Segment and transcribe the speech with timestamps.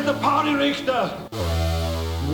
[0.00, 1.28] at the party, Richter.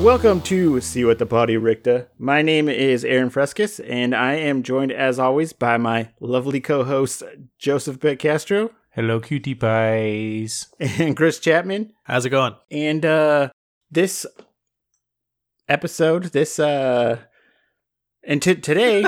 [0.00, 2.08] Welcome to See What the Party Richter.
[2.16, 7.24] My name is Aaron Frescus, and I am joined, as always, by my lovely co-host
[7.58, 10.68] Joseph Beck Castro Hello, cutie pies.
[10.80, 11.92] and Chris Chapman.
[12.04, 12.54] How's it going?
[12.70, 13.50] And uh
[13.90, 14.24] this
[15.68, 17.18] episode, this uh
[18.22, 19.04] and t- today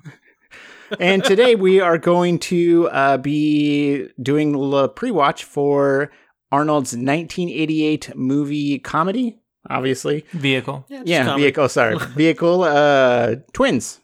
[1.00, 6.12] and today we are going to uh be doing the pre-watch for
[6.56, 9.38] Arnold's 1988 movie comedy,
[9.68, 10.24] obviously.
[10.32, 10.84] Vehicle.
[10.88, 11.42] Yeah, comedy.
[11.42, 11.96] vehicle, sorry.
[12.16, 14.00] vehicle uh Twins.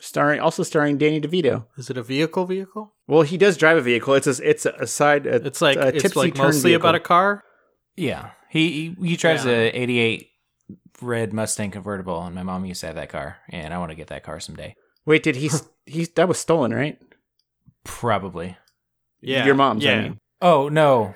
[0.00, 1.64] Starring also starring Danny DeVito.
[1.78, 2.44] Is it a vehicle?
[2.46, 2.92] Vehicle?
[3.08, 4.14] Well, he does drive a vehicle.
[4.14, 6.84] It's a it's a side a, It's like a it's like turn mostly vehicle.
[6.88, 7.42] about a car.
[7.96, 8.30] Yeah.
[8.50, 9.52] He he, he drives Yeah.
[9.52, 10.28] a 88
[11.02, 13.96] red Mustang convertible, and my mom used to have that car, and I want to
[13.96, 14.74] get that car someday.
[15.04, 15.46] Wait, did he?
[15.46, 16.98] s- he that was stolen, right?
[17.84, 18.56] Probably.
[19.20, 20.18] Yeah, Your mom's, I Yeah, mean.
[20.42, 21.14] Oh, no.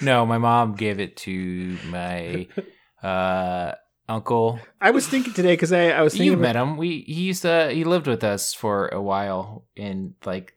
[0.00, 2.46] No, my mom gave it to my
[3.02, 3.72] uh,
[4.08, 4.58] uncle.
[4.80, 6.76] I was thinking today because I, I was thinking You met him.
[6.76, 10.54] We he used to he lived with us for a while in like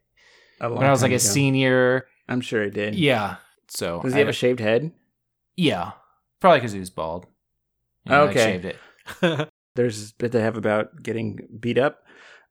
[0.60, 1.20] a long when I was like a ago.
[1.20, 2.08] senior.
[2.28, 2.96] I'm sure he did.
[2.96, 3.36] Yeah.
[3.70, 4.92] So Does I- he have a shaved head?
[5.56, 5.92] Yeah.
[6.40, 7.26] Probably because he was bald.
[8.06, 8.44] And I, Okay.
[8.62, 9.50] shaved it.
[9.76, 12.00] There's a bit to have about getting beat up,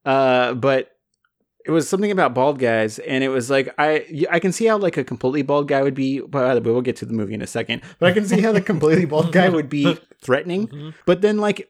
[0.04, 0.90] uh, but
[1.66, 4.78] it was something about bald guys, and it was like I I can see how
[4.78, 6.20] like a completely bald guy would be.
[6.20, 8.40] By the way, we'll get to the movie in a second, but I can see
[8.40, 10.68] how the completely bald guy would be threatening.
[10.68, 10.94] Mhm.
[11.04, 11.68] But then like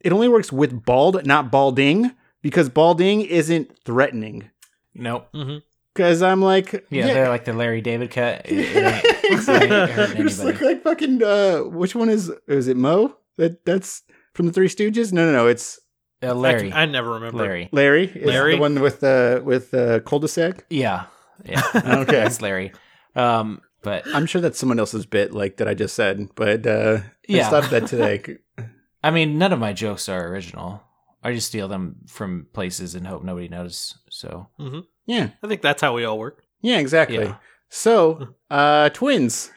[0.00, 4.50] it only works with bald, not balding, because balding isn't threatening.
[4.94, 5.28] Nope.
[5.34, 5.62] Mhm.
[5.94, 8.42] Because I'm like, Yeah, they're like the Larry David cut.
[8.48, 11.22] It- it ain't- it ain't hurting You just look like fucking.
[11.22, 12.30] Uh, which one is?
[12.46, 13.16] Is it Mo?
[13.36, 14.02] That that's
[14.34, 15.12] from the Three Stooges.
[15.12, 15.46] No, no, no.
[15.48, 15.78] It's
[16.22, 16.70] Uh, I, Larry.
[16.70, 17.38] can- I never remember.
[17.38, 17.68] Larry.
[17.72, 18.04] Larry.
[18.06, 18.54] Is Larry?
[18.56, 20.64] the one with the with the cul-de-sac.
[20.70, 21.04] Yeah.
[21.44, 21.62] Yeah.
[21.74, 22.24] Okay.
[22.26, 22.72] it's Larry.
[23.14, 26.28] Um, but I'm sure that's someone else's bit, like that I just said.
[26.34, 27.38] But uh, I Yeah.
[27.38, 28.38] just thought of that today.
[29.04, 30.82] I mean, none of my jokes are original.
[31.22, 33.96] I just steal them from places and hope nobody knows.
[34.10, 34.80] So mm-hmm.
[35.06, 36.42] yeah, I think that's how we all work.
[36.60, 37.18] yeah, exactly.
[37.24, 37.36] yeah.
[37.70, 39.50] So, uh, twins.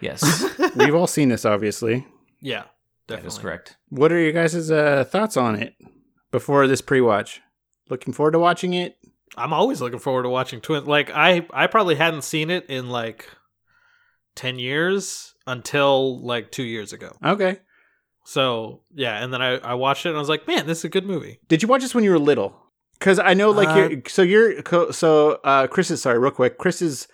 [0.00, 0.44] Yes,
[0.76, 2.06] We've all seen this, obviously.
[2.42, 2.64] Yeah,
[3.08, 3.36] that definitely.
[3.36, 3.76] is correct.
[3.88, 5.74] What are your guys' uh, thoughts on it
[6.30, 7.40] before this pre-watch?
[7.88, 8.96] Looking forward to watching it.
[9.36, 10.86] I'm always looking forward to watching Twins.
[10.86, 13.28] Like I, I probably hadn't seen it in like
[14.34, 17.16] ten years until like two years ago.
[17.24, 17.58] Okay.
[18.24, 20.84] So yeah, and then I, I watched it and I was like, man, this is
[20.84, 21.38] a good movie.
[21.48, 22.56] Did you watch this when you were little?
[22.98, 24.62] Because I know, like, Uh, you're so you're
[24.92, 26.56] so uh, Chris is sorry, real quick.
[26.58, 27.06] Chris is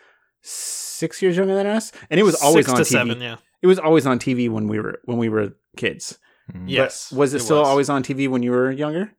[0.42, 2.86] six years younger than us, and it was always Six on to TV.
[2.86, 3.20] seven.
[3.20, 3.36] Yeah.
[3.62, 6.18] It was always on TV when we were when we were kids.
[6.50, 6.64] Hmm.
[6.64, 7.12] But Yes.
[7.12, 9.12] was it, still always on TV when you were younger?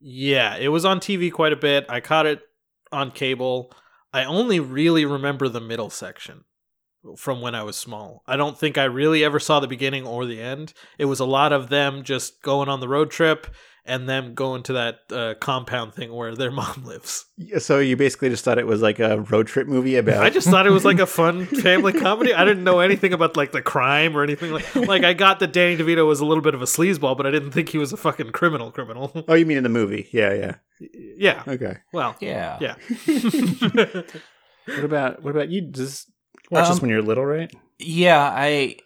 [0.00, 1.86] Yeah, it was on TV quite a bit.
[1.88, 2.40] I caught it
[2.92, 3.72] on cable.
[4.12, 6.44] I only really remember the middle section
[7.16, 8.22] from when I was small.
[8.26, 10.72] I don't think I really ever saw the beginning or the end.
[10.98, 13.46] It was a lot of them just going on the road trip
[13.86, 17.26] and them going to that uh, compound thing where their mom lives.
[17.58, 20.22] So you basically just thought it was like a road trip movie about.
[20.22, 22.32] I just thought it was like a fun family comedy.
[22.32, 24.74] I didn't know anything about like the crime or anything like.
[24.74, 27.30] Like I got that Danny DeVito was a little bit of a sleazeball, but I
[27.30, 28.70] didn't think he was a fucking criminal.
[28.70, 29.12] Criminal.
[29.28, 30.08] Oh, you mean in the movie?
[30.12, 30.54] Yeah, yeah.
[31.16, 31.42] yeah.
[31.46, 31.78] Okay.
[31.92, 32.14] Well.
[32.20, 32.58] Yeah.
[32.60, 32.74] Yeah.
[34.66, 35.62] What about what about you?
[35.62, 36.10] Just
[36.50, 37.52] watch this Um, when you're little, right?
[37.78, 38.76] Yeah, I,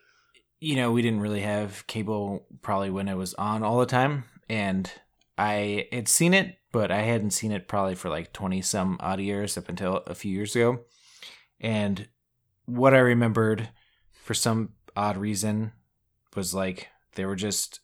[0.61, 4.25] you know, we didn't really have cable probably when it was on all the time,
[4.49, 4.91] and
[5.37, 9.21] I had seen it, but I hadn't seen it probably for like twenty some odd
[9.21, 10.81] years up until a few years ago.
[11.61, 12.09] And
[12.67, 13.71] what I remembered,
[14.13, 15.73] for some odd reason,
[16.35, 17.81] was like they were just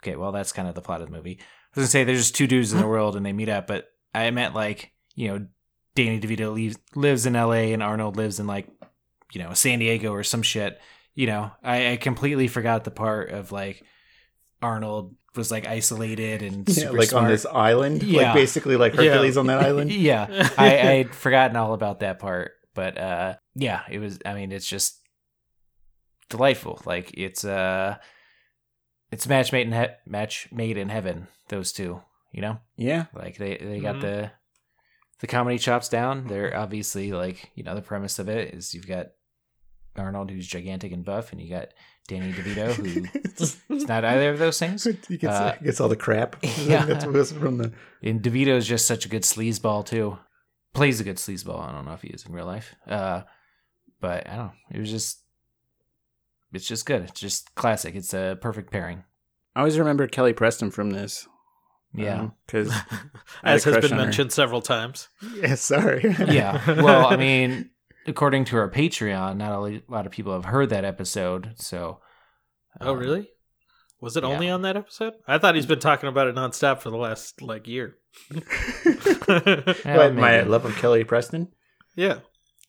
[0.00, 0.16] okay.
[0.16, 1.38] Well, that's kind of the plot of the movie.
[1.40, 3.66] I was gonna say there's just two dudes in the world and they meet up,
[3.66, 5.46] but I meant like you know
[5.94, 7.72] Danny DeVito leaves, lives in L.A.
[7.72, 8.68] and Arnold lives in like
[9.32, 10.80] you know San Diego or some shit.
[11.14, 13.82] You know, I, I completely forgot the part of like
[14.62, 18.22] Arnold was like isolated and Yeah, like on this island, Yeah.
[18.22, 19.04] like basically like Yeah.
[19.04, 19.90] Hercules on that island.
[20.10, 20.26] yeah,
[20.58, 24.18] I, I had forgotten all about that part, but uh, yeah, it was.
[24.26, 25.00] I mean, it's just
[26.28, 26.80] delightful.
[26.84, 27.96] Like it's uh,
[29.10, 31.28] it's match made in he- match made in heaven.
[31.48, 32.02] Those two,
[32.32, 34.00] you know, Yeah, like they they got Mhm.
[34.02, 34.30] the
[35.20, 36.26] the comedy chops down.
[36.26, 39.06] They're obviously like you know the premise of it is you've got
[39.96, 41.68] Arnold who's gigantic and buff, and you got
[42.08, 43.06] Danny DeVito who
[43.74, 44.84] is not either of those things.
[44.84, 46.36] he gets, Uh, gets all the crap.
[46.64, 46.84] yeah.
[46.84, 47.72] That's what was from the.
[48.02, 50.18] And DeVito's just such a good sleazeball too.
[50.74, 51.60] Plays a good sleazeball.
[51.68, 52.74] I don't know if he is in real life.
[52.86, 53.22] Uh,
[54.00, 54.52] but I don't know.
[54.72, 55.20] It was just
[56.52, 57.02] it's just good.
[57.02, 57.94] It's just classic.
[57.94, 59.04] It's a perfect pairing.
[59.54, 61.28] I always remember Kelly Preston from this.
[61.94, 62.28] Yeah.
[62.46, 62.70] because
[63.42, 64.04] As has been on her.
[64.04, 65.08] mentioned several times.
[65.36, 66.14] yeah, sorry.
[66.28, 66.80] yeah.
[66.82, 67.70] Well, I mean,
[68.08, 71.52] according to our Patreon, not a lot of people have heard that episode.
[71.56, 72.00] So,
[72.80, 73.28] Oh, um, really?
[74.00, 74.30] Was it yeah.
[74.30, 75.14] only on that episode?
[75.26, 77.96] I thought he's been talking about it nonstop for the last like year.
[79.84, 81.48] Yeah, my love of Kelly Preston.
[81.96, 82.20] yeah,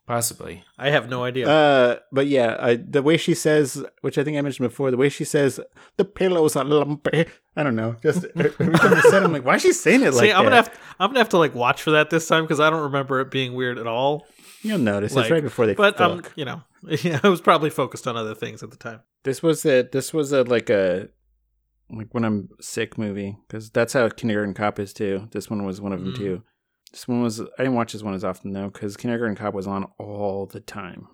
[0.08, 0.64] Possibly.
[0.76, 1.48] I have no idea.
[1.48, 4.98] Uh, but yeah, I, the way she says, which I think I mentioned before, the
[4.98, 5.60] way she says
[5.98, 7.28] the pillows are lumpy.
[7.56, 7.96] I don't know.
[8.02, 10.46] Just every time I said, I'm like, why is she saying it like See, I'm
[10.46, 10.50] that?
[10.50, 12.82] gonna have I'm gonna have to like watch for that this time because I don't
[12.82, 14.26] remember it being weird at all.
[14.62, 16.62] You'll notice Like, it's right before they But um, you know,
[17.04, 19.02] yeah, I was probably focused on other things at the time.
[19.24, 21.10] This was a this was a like a
[21.90, 25.28] like when I'm sick movie because that's how Kindergarten Cop is too.
[25.32, 26.18] This one was one of them Mm.
[26.18, 26.44] too.
[26.92, 29.68] This one was I didn't watch this one as often though because Kindergarten Cop was
[29.68, 31.08] on all the time.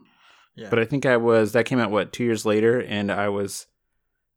[0.55, 3.27] Yeah, But I think I was that came out what two years later, and I
[3.29, 3.67] was.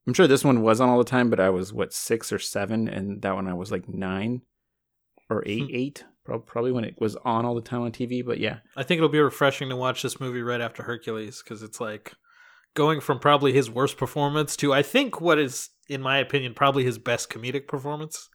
[0.07, 2.39] I'm sure this one was on all the time, but I was what six or
[2.39, 4.41] seven, and that one I was like nine
[5.31, 5.69] or eight, Hmm.
[5.71, 8.25] eight, probably when it was on all the time on TV.
[8.25, 11.63] But yeah, I think it'll be refreshing to watch this movie right after Hercules because
[11.63, 12.13] it's like
[12.75, 16.85] going from probably his worst performance to I think what is, in my opinion, probably
[16.85, 18.29] his best comedic performance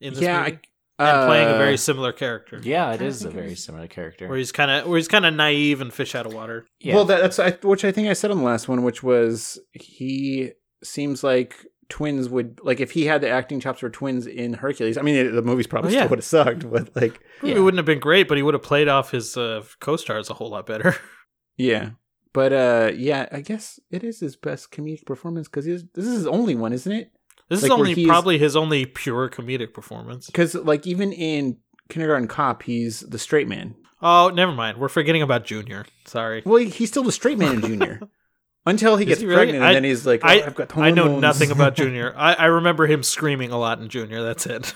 [0.00, 0.58] in this yeah, movie,
[0.98, 2.60] I, and playing a uh, very similar character.
[2.62, 4.28] Yeah, it is a very similar character.
[4.28, 6.66] Where he's kind of where he's kind of naive and fish out of water.
[6.80, 6.94] yeah.
[6.94, 9.58] Well, that, that's I, which I think I said on the last one, which was
[9.72, 14.54] he seems like twins would like if he had the acting chops for twins in
[14.54, 14.96] Hercules.
[14.96, 16.00] I mean, it, the movie's probably Oh, yeah.
[16.00, 17.60] still would have sucked, but like, Movie Yeah.
[17.60, 20.50] wouldn't have been great, but he would have played off his uh, co-stars a whole
[20.50, 20.96] lot better.
[21.56, 21.90] yeah.
[22.32, 26.26] But uh, yeah, I guess it is his best comedic performance because this is his
[26.26, 27.10] only one, isn't it?
[27.50, 30.26] This Like, is only probably his only pure comedic performance.
[30.26, 31.58] Because like even in
[31.90, 33.74] Kindergarten Cop, he's the straight man.
[34.00, 34.78] Oh, never mind.
[34.78, 35.84] We're forgetting about Junior.
[36.06, 36.42] Sorry.
[36.46, 38.00] Well, he's still the straight man in Junior
[38.66, 39.38] until he Is gets he really?
[39.38, 42.14] pregnant, I- and then he's like, oh, I- I've got I know nothing about Junior.
[42.16, 44.22] I, I remember him screaming a lot in Junior.
[44.22, 44.74] That's it.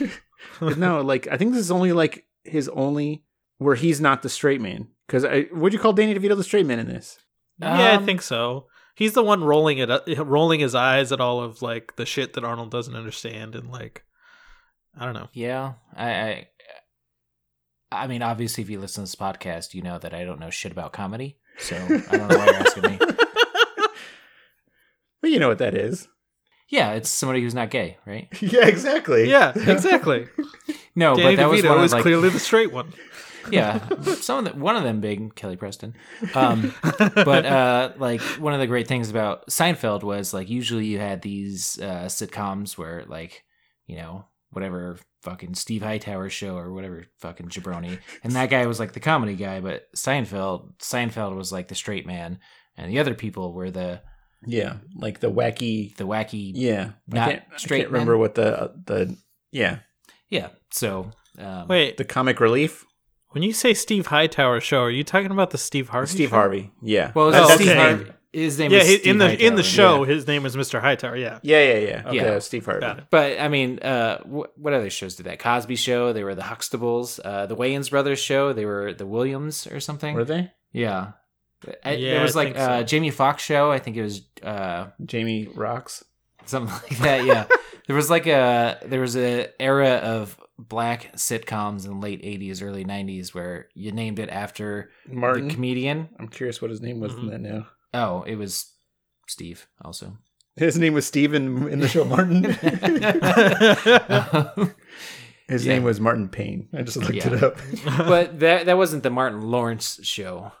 [0.60, 3.24] no, like I think this is only like his only
[3.58, 4.88] where he's not the straight man.
[5.06, 7.18] Because would you call Danny DeVito the straight man in this?
[7.58, 8.66] yeah, I Um, think so.
[8.94, 12.34] He's the one rolling it, up- rolling his eyes at all of like the shit
[12.34, 14.04] that Arnold doesn't understand, and like,
[14.98, 15.28] I don't know.
[15.32, 16.48] Yeah, I, I,
[17.90, 20.50] I mean, obviously, if you listen to this podcast, you know that I don't know
[20.50, 21.38] shit about comedy.
[21.58, 22.98] So I don't know why you're asking me.
[25.22, 26.08] Well, you know what that is.
[26.68, 28.28] Yeah, it's somebody who's not gay, right?
[28.42, 29.30] yeah, exactly.
[29.30, 30.26] yeah, exactly.
[30.96, 32.92] No, Danny but that was DeVito one of is like, clearly the straight one.
[33.50, 33.86] yeah,
[34.20, 35.94] some of the, one of them big Kelly Preston.
[36.34, 36.74] Um,
[37.14, 41.22] but uh, like one of the great things about Seinfeld was like usually you had
[41.22, 43.44] these uh, sitcoms where like
[43.86, 48.78] you know whatever fucking Steve Hightower show or whatever fucking jabroni, and that guy was
[48.78, 52.38] like the comedy guy, but Seinfeld Seinfeld was like the straight man,
[52.76, 54.00] and the other people were the
[54.46, 55.94] Yeah, like the wacky.
[55.96, 58.20] the wacky Yeah, Not I can't, I straight can't remember men?
[58.20, 59.16] what the the
[59.50, 59.78] yeah
[60.28, 60.48] yeah.
[60.70, 62.84] So um, Wait, the comic relief.
[63.30, 66.08] when you say Steve Hightower show, are you talking about the Steve Harvey?
[66.10, 66.36] Steve show?
[66.36, 66.70] Harvey.
[66.82, 67.12] Yeah.
[67.14, 67.78] well, it was Oh, Steve okay.
[67.78, 68.10] Harvey.
[68.32, 70.14] His name Yeah, is he, Steve in the in the show, yeah.
[70.14, 70.80] his name is Mr.
[70.80, 71.16] Hightower.
[71.16, 72.02] Yeah, Yeah, yeah, yeah.
[72.06, 72.38] Okay, Yeah.
[72.38, 73.02] Steve Harvey.
[73.10, 75.38] But I mean, uh, wh- what other shows did that?
[75.38, 76.12] Cosby Show.
[76.14, 77.20] They were the Huxtables.
[77.22, 78.52] Uh, the Wayans Brothers Show.
[78.54, 80.14] They were the Williams or something.
[80.14, 81.12] Were they Yeah.
[81.84, 82.70] I, Yeah, there was I like think so.
[82.72, 83.70] uh, Jamie Foxx show.
[83.70, 86.02] I think it was uh, Jamie Rocks?
[86.46, 87.24] something like that.
[87.26, 87.44] Yeah,
[87.86, 92.62] there was like a there was a era of black sitcoms in the late '80s,
[92.64, 95.48] early '90s where you named it after Martin.
[95.48, 96.08] the comedian.
[96.18, 97.30] I'm curious what his name was in Mhm.
[97.30, 97.66] that now.
[97.94, 98.72] Oh, it was
[99.28, 99.66] Steve.
[99.84, 100.16] Also,
[100.56, 102.44] His name was Steven in the show Martin.
[105.48, 105.74] His Yeah.
[105.74, 106.68] name was Martin Payne.
[106.72, 107.34] I just looked Yeah.
[107.34, 107.58] it up.
[107.98, 110.52] but that that wasn't the Martin Lawrence show.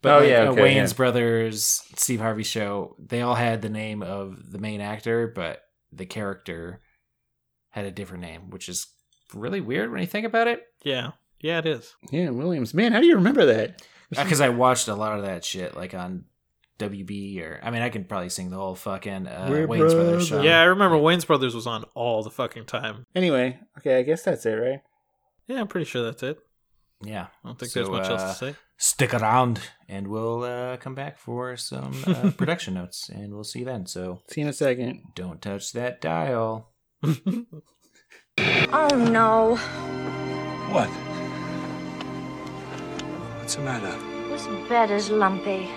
[0.00, 0.96] But Oh, like, yeah, uh, okay, Wayans yeah.
[0.96, 2.96] Brothers, Steve Harvey show.
[2.98, 5.62] They all had the name of the main actor, but
[5.92, 6.80] the character
[7.70, 8.88] had a different name, which is
[9.32, 10.64] really weird when you think about it.
[10.82, 11.94] yeah, yeah, it is.
[12.10, 12.74] Yeah, Williams.
[12.74, 13.80] Man, how do you remember that?
[14.10, 16.24] Because I watched a lot of that shit, like on
[16.78, 20.26] WB, or I mean, I can probably sing the whole fucking uh, We're Wayans Brothers
[20.26, 20.34] show.
[20.36, 20.44] brothers.
[20.48, 23.06] Yeah, I remember Wayans Brothers was on all the fucking time.
[23.14, 24.80] Anyway, okay, I guess that's it, right?
[25.46, 26.38] Yeah, I'm pretty sure that's it.
[27.02, 27.26] yeah.
[27.44, 28.54] I don't think So, there's much else uh, to say.
[28.78, 33.60] Stick around, and we'll uh, come back for some uh, production notes, and we'll see
[33.60, 33.86] you then.
[33.86, 35.02] So See you in a second.
[35.14, 36.70] don't touch that dial.
[38.72, 39.56] Oh no.
[40.72, 40.88] What?
[43.38, 43.94] What's the matter?
[44.30, 45.68] This bed is lumpy.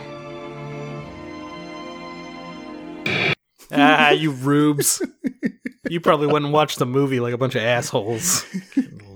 [3.72, 5.02] Ah, you rubes.
[5.90, 8.46] you probably wouldn't watch the movie like a bunch of assholes.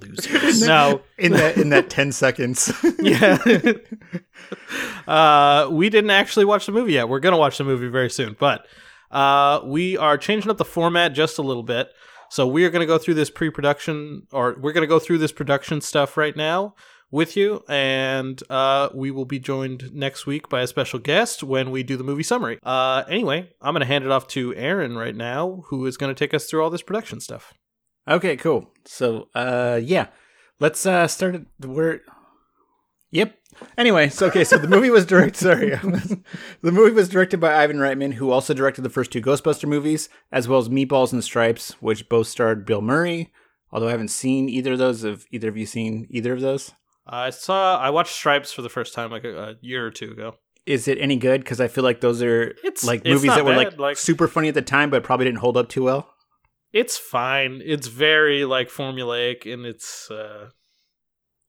[0.01, 0.61] Losers.
[0.61, 2.71] no, In that in that ten seconds.
[2.99, 3.37] yeah.
[5.07, 7.09] uh, we didn't actually watch the movie yet.
[7.09, 8.65] We're gonna watch the movie very soon, but
[9.11, 11.89] uh, we are changing up the format just a little bit.
[12.29, 15.81] So we are gonna go through this pre-production, or we're gonna go through this production
[15.81, 16.75] stuff right now.
[17.11, 21.71] With you, and uh, we will be joined next week by a special guest when
[21.71, 22.59] we do the movie summary.
[22.63, 26.13] Uh, anyway, I'm going to hand it off to Aaron right now, who is going
[26.13, 27.53] to take us through all this production stuff.
[28.07, 28.71] Okay, cool.
[28.85, 30.07] So, uh, yeah,
[30.59, 31.35] let's uh start.
[31.35, 32.01] It, we're
[33.11, 33.35] yep.
[33.77, 35.37] Anyway, so okay, so the movie was directed.
[35.37, 35.69] Sorry,
[36.61, 40.09] the movie was directed by Ivan Reitman, who also directed the first two Ghostbuster movies,
[40.31, 43.31] as well as Meatballs and Stripes, which both starred Bill Murray.
[43.71, 45.03] Although I haven't seen either of those.
[45.03, 46.71] Have either of you seen either of those?
[47.11, 50.11] I saw, I watched Stripes for the first time like a, a year or two
[50.11, 50.35] ago.
[50.65, 51.41] Is it any good?
[51.41, 54.27] Because I feel like those are It's- like it's movies that were like, like- super
[54.27, 56.13] funny at the time, but probably didn't hold up too well.
[56.71, 57.61] It's fine.
[57.65, 60.49] It's very like formulaic and its uh,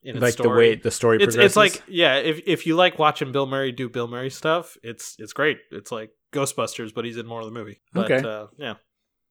[0.02, 0.48] in its like story.
[0.48, 1.46] the way the story it's progresses.
[1.50, 5.14] it's like yeah if if you like watching bill murray do bill murray stuff it's
[5.18, 8.26] it's great it's like ghostbusters but he's in more of the movie but Okay.
[8.26, 8.76] uh yeah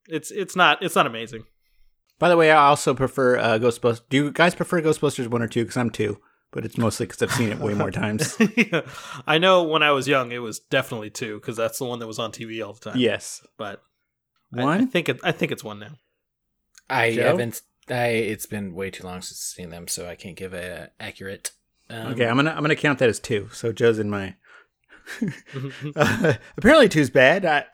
[0.07, 1.43] it's it's not it's not amazing
[2.19, 4.01] By the way, I also prefer uh, Ghostbusters.
[4.09, 5.63] Do you guys prefer Ghostbusters one or two?
[5.63, 6.19] Because I'm two,
[6.51, 8.37] but it's mostly because I've seen it way more times.
[8.57, 8.81] Yeah.
[9.25, 12.07] i know when i was young it was definitely two because that's the one that
[12.07, 13.81] was on tv all the time yes, but
[14.57, 15.91] I- I, think it i think it's one now
[16.89, 17.23] I Joe?
[17.23, 17.61] haven't.
[17.87, 20.89] I it's been way too long since I've seen them, so I can't give a
[20.99, 21.51] accurate.
[21.89, 23.47] Um, okay, I'm gonna I'm gonna count that as two.
[23.53, 24.35] So Joe's in my.
[25.95, 27.45] uh, apparently, two's bad.
[27.45, 27.65] I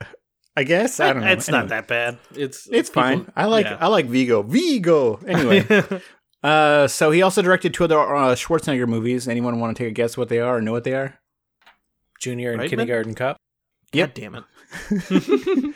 [0.57, 1.31] I guess I don't know.
[1.31, 3.29] it's not that bad it's It's fine.
[3.35, 3.77] I like yeah.
[3.79, 4.41] I like Vigo.
[4.41, 5.19] Vigo.
[5.27, 5.67] Anyway,
[6.43, 9.27] uh, so he also directed two other uh, Schwarzenegger movies.
[9.27, 11.19] Anyone want to take a guess what they are or know what they are?
[12.21, 12.69] Junior and Reitman?
[12.69, 13.37] kindergarten cop.
[13.91, 14.15] Yep.
[14.15, 15.75] God damn it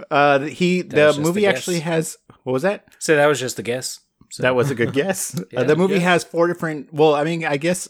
[0.10, 2.84] Uh, he That the movie actually has what was that?
[2.98, 4.00] So that was just a guess.
[4.30, 5.40] So That was a good guess.
[5.50, 6.00] Yeah, uh, the movie yeah.
[6.00, 6.92] has four different.
[6.92, 7.88] Well, I mean, I guess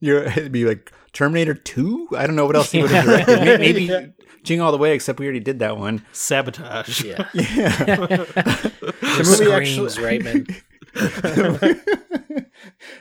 [0.00, 2.08] you're it'd be like Terminator Two.
[2.16, 3.40] I don't know what else he would have directed.
[3.44, 4.12] May- Maybe
[4.44, 6.04] Jing All the Way, except we already did that one.
[6.12, 7.28] sabotage yeah.
[7.34, 7.68] Yeah.
[7.84, 10.46] the movie screams, right, man?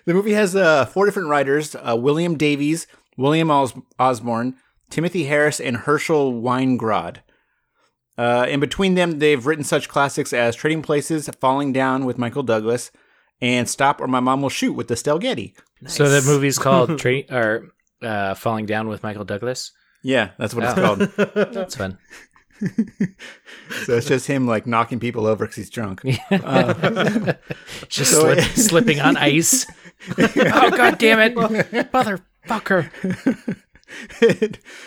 [0.05, 2.87] the movie has uh, four different writers: uh, William Davies,
[3.17, 4.55] William Os- Osborne,
[4.89, 7.17] Timothy Harris, and Herschel Weingrod.
[8.17, 12.43] Uh, in between them, they've written such classics as Trading Places, Falling Down with Michael
[12.43, 12.89] Douglas,
[13.41, 15.55] and Stop or My Mom Will Shoot with Estelle Getty.
[15.87, 17.69] So the movie's called Tra- or
[18.01, 19.71] uh, Falling Down with Michael Douglas.
[20.03, 21.07] Yeah, that's what it's Oh.
[21.35, 21.53] called.
[21.53, 21.97] That's fun.
[23.85, 26.01] So it's just him like knocking people over because he's drunk.
[26.31, 27.33] Uh,
[27.89, 29.65] Just So- slip, slipping on ice.
[30.17, 32.89] oh god damn it, motherfucker!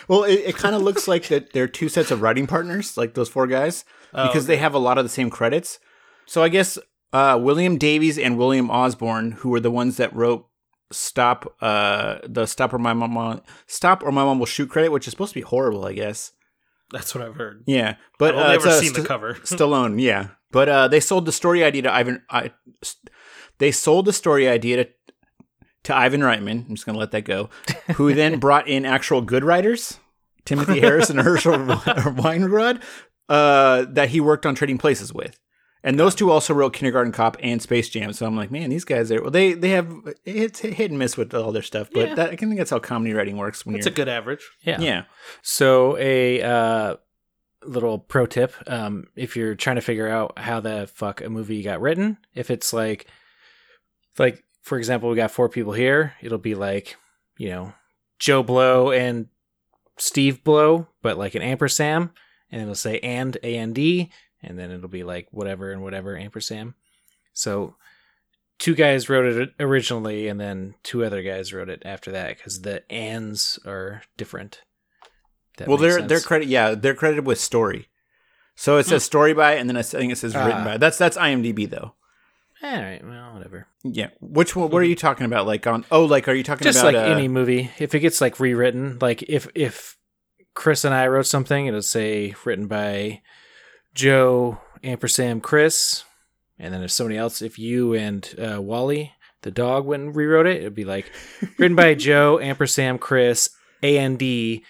[0.07, 3.13] well, it, it kind of looks like that they're two sets of writing partners, like
[3.13, 5.79] those four guys, Oh, because they have a lot of the same credits.
[6.25, 6.77] So I guess
[7.13, 10.47] uh, William Davies and William Osborne, who were the ones that wrote
[10.91, 15.07] "Stop," uh, the "Stop or My Mom," "Stop or My Mom Will Shoot" credit, which
[15.07, 16.31] is supposed to be horrible, I guess.
[16.91, 19.33] that's what i've heard Yeah, but i've uh, only it's, ever uh, seen the cover
[19.43, 20.29] Stallone, yeah.
[20.51, 22.23] But uh, they sold the story idea to Ivan.
[22.29, 22.51] I,
[23.59, 24.89] they sold the story idea to,
[25.83, 26.67] to Ivan Reitman.
[26.67, 27.49] I'm just gonna let that go.
[27.95, 29.99] Who then brought in actual good writers,
[30.45, 32.81] Timothy Harris and Herschel Weingrod,
[33.29, 35.39] uh, that he worked on Trading Places with.
[35.83, 38.11] And those two also wrote Kindergarten Cop and Space Jam.
[38.11, 39.31] So I'm like, man, these guys are well.
[39.31, 39.93] They they have
[40.25, 42.15] it's hit and miss with all their stuff, but Yeah.
[42.15, 43.65] that, I think that's how comedy writing works.
[43.65, 44.81] When it's a you're, good average Yeah.
[44.81, 45.03] yeah.
[45.41, 46.95] So a uh,
[47.63, 51.63] little pro tip: um, if you're trying to figure out how the fuck a movie
[51.63, 53.07] got written, if it's like,
[54.17, 56.97] like for example, we got four people here, it'll be like,
[57.37, 57.73] you know,
[58.19, 59.27] Joe Blow and
[59.97, 62.09] Steve Blow, but like an ampersand,
[62.51, 66.17] and it'll say and a n d, and then it'll be like whatever and whatever
[66.17, 66.73] ampersand.
[67.33, 67.75] So
[68.57, 72.61] two guys wrote it originally, and then two other guys wrote it after that because
[72.61, 74.61] the ands are different.
[75.57, 77.89] That well, they're they're credit yeah they're credited with story.
[78.55, 80.65] So it says story by, and then I think it says written Ah.
[80.65, 80.77] by.
[80.77, 81.93] That's that's IMDb though.
[82.61, 83.67] All right, well, whatever.
[83.85, 84.09] Yeah.
[84.19, 84.69] Which one?
[84.69, 85.47] What are you talking about?
[85.47, 85.85] Like on?
[85.91, 88.37] Oh, like are you talking Just about like uh, any movie, if it gets like
[88.37, 89.95] rewritten, like if if
[90.55, 93.21] Chris and I wrote something, it'll say written by
[93.93, 96.03] Joe ampersand Chris,
[96.57, 100.47] and then if somebody else, if you and uh, Wally the dog went and rewrote
[100.47, 101.11] it, it'd be like
[101.57, 103.49] written by Joe ampersand Chris
[103.81, 104.63] A N D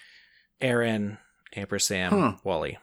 [0.62, 1.18] Aaron
[1.56, 2.34] ampersand Huh.
[2.44, 2.78] Wally.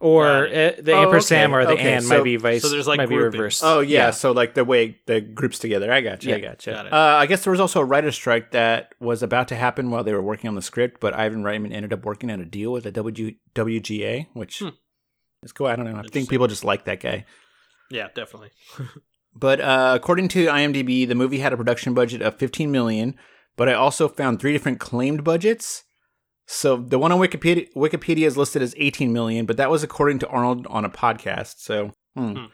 [0.00, 2.62] Or uh, the Oh, ampersand okay, or the okay, and so- might be vice.
[2.62, 3.62] so there's, like, might be reversed.
[3.64, 5.92] Oh yeah, so like the way the groups together.
[5.92, 6.32] I got you.
[6.34, 6.72] I Yeah, got you.
[6.72, 6.92] got it.
[6.92, 10.04] Uh, I guess there was also a writer's strike that was about to happen while
[10.04, 12.70] they were working on the script, but Ivan Reitman ended up working out a deal
[12.70, 14.68] with the w- WGA, which Hmm.
[15.42, 15.66] Is cool.
[15.66, 15.98] I don't know.
[15.98, 17.24] I think people just like that guy.
[17.90, 18.50] Yeah, definitely.
[19.34, 23.14] But uh, according to IMDb, the movie had a production budget of 15 million.
[23.56, 25.84] But I also found three different claimed budgets.
[26.46, 30.18] So the one on Wikipedia, Wikipedia is listed as 18 million, but that was according
[30.20, 31.56] to Arnold on a podcast.
[31.58, 32.32] So hmm.
[32.32, 32.44] Hmm.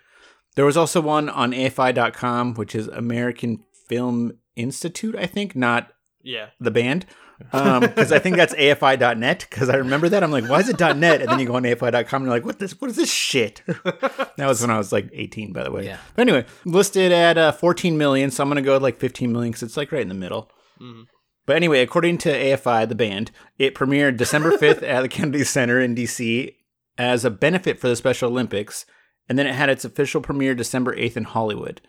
[0.56, 5.92] there was also one on AFI.com, which is American Film Institute, I think, not
[6.24, 6.46] Yeah.
[6.58, 7.06] the band.
[7.50, 9.46] Because I think that's AFI.net.
[9.50, 10.22] Because I remember that.
[10.22, 11.20] I'm like, why is it .net?
[11.20, 12.80] And then you go on AFI.com and you're like, what this?
[12.80, 13.60] What is this shit?
[13.66, 15.84] that was when I was like 18, by the way.
[15.84, 15.98] Yeah.
[16.14, 18.30] But anyway, listed at uh, 14 million.
[18.30, 20.14] So I'm going to go with like 15 million because it's like right in the
[20.14, 20.50] middle.
[20.80, 21.06] Mhm.
[21.46, 25.80] But anyway, according to AFI, the band, it premiered December 5th at the Kennedy Center
[25.80, 26.54] in DC
[26.96, 28.86] as a benefit for the Special Olympics.
[29.28, 31.80] And then it had its official premiere December 8th in Hollywood.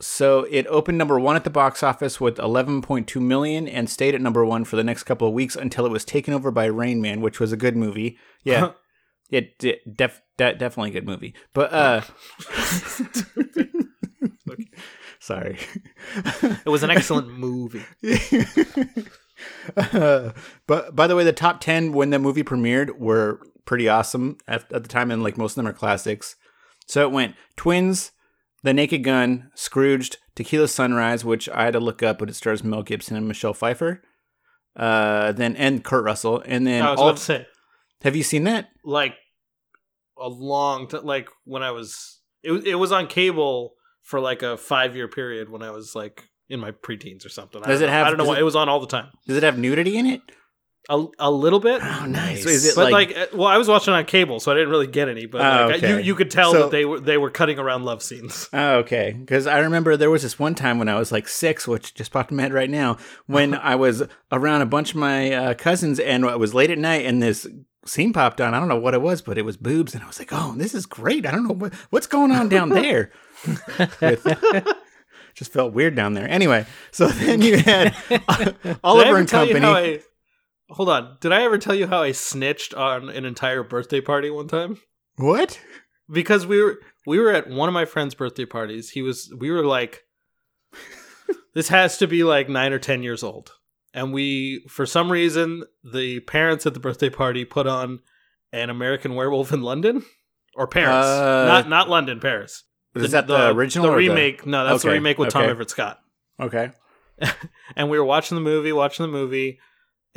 [0.00, 4.20] So it opened number one at the box office with 11.2 million and stayed at
[4.20, 7.00] number one for the next couple of weeks until it was taken over by Rain
[7.00, 8.16] Man, which was a good movie.
[8.44, 8.72] Yeah,
[9.30, 11.34] it de- def- de- definitely a good movie.
[11.52, 12.02] But uh,
[15.18, 15.58] sorry.
[16.64, 17.84] It was an excellent movie.
[19.76, 20.32] Uh,
[20.66, 24.70] but by the way, the top 10 when the movie premiered were pretty awesome at,
[24.72, 26.34] at the time, and like most of them are classics.
[26.86, 28.12] So it went Twins,
[28.68, 32.62] The Naked Gun, Scrooged, Tequila Sunrise, which I had to look up, but it stars
[32.62, 34.02] Mel Gibson and Michelle Pfeiffer.
[34.76, 37.46] Uh, then and Kurt Russell, and then I was all about to say,
[38.02, 38.68] have you seen that?
[38.84, 39.14] like
[40.20, 43.72] a long t- like when I was it was it was on cable
[44.02, 47.62] for like a five year period when I was like in my preteens or something.
[47.64, 47.96] I Does don't it know.
[47.98, 49.08] have- I don't know why it- it was on all the time.
[49.26, 50.20] Does it have nudity in it?
[50.90, 51.82] A, a little bit.
[51.84, 52.44] Oh, nice.
[52.44, 54.54] So is it but like, like, uh, well, I was watching on cable, so I
[54.54, 55.26] didn't really get any.
[55.26, 56.02] But Oh, like, you okay.
[56.02, 58.48] you could tell So- that they were they were cutting around love scenes.
[58.54, 59.12] Oh, okay.
[59.12, 62.10] Because I remember there was this one time when I was like six, which just
[62.10, 64.02] popped in my head right now, when I was
[64.32, 67.46] around a bunch of my uh, cousins and it was late at night and this
[67.84, 68.54] scene popped on.
[68.54, 69.94] I don't know what it was, but it was boobs.
[69.94, 71.26] And I was like, oh, this is great.
[71.26, 73.10] I don't know what, what's going on down there.
[74.00, 74.26] With-
[75.34, 76.28] just felt weird down there.
[76.28, 77.94] Anyway, so then you had
[78.82, 80.00] Oliver and you Company.
[80.70, 81.16] Hold on.
[81.20, 84.78] Did I ever tell you how I snitched on an entire birthday party one time?
[85.16, 85.58] what?
[86.10, 88.90] because we were we were at one of my friend's birthday parties.
[88.90, 90.04] He was we were like
[91.54, 93.52] this has to be like 9 or 10 years old.
[93.94, 98.00] And we for some reason the parents at the birthday party put on
[98.52, 100.04] an American Werewolf in London
[100.54, 101.06] or Paris.
[101.06, 102.64] Uh, not not London, Paris.
[102.94, 104.44] Is that the, original The remake.
[104.44, 105.50] no, that's the remake with Tom okay.
[105.50, 106.00] Everett Scott.
[106.40, 106.72] Okay.
[107.76, 109.60] and we were watching the movie, watching the movie,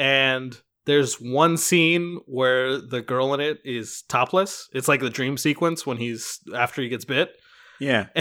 [0.01, 4.67] and there's one scene where the girl in it is topless.
[4.73, 7.31] It's like the dream sequence when he's after he gets bit.
[7.79, 8.07] Yeah.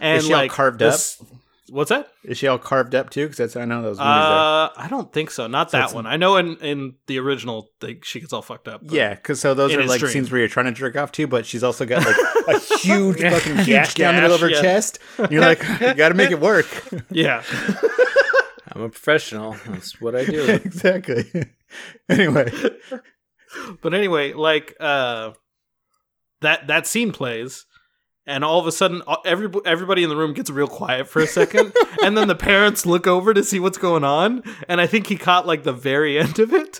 [0.00, 1.22] and Is she all like carved this-
[1.70, 2.08] What's that?
[2.24, 3.24] Is she all carved up too?
[3.24, 4.06] Because that's I know those movies.
[4.06, 5.46] Uh, are- I don't think so.
[5.46, 6.06] Not So that one.
[6.06, 8.80] I know in in the original, they, she gets all fucked up.
[8.84, 10.10] Yeah, because so those are like dream.
[10.12, 12.16] scenes where you're trying to jerk off too, but she's also got like
[12.48, 14.62] a huge fucking Huge gash down the middle of her yeah.
[14.62, 14.98] chest.
[15.18, 16.66] And you're like, you got to make it work.
[17.10, 17.42] yeah.
[18.78, 19.56] I'm a professional.
[19.66, 20.44] That's what I do.
[20.64, 21.24] exactly.
[22.08, 22.52] anyway,
[23.82, 25.32] but anyway, like uh,
[26.42, 27.66] that that scene plays,
[28.24, 31.20] and all of a sudden, uh, every everybody in the room gets real quiet for
[31.20, 31.72] a second,
[32.04, 35.16] and then the parents look over to see what's going on, and I think he
[35.16, 36.78] caught like the very end of it,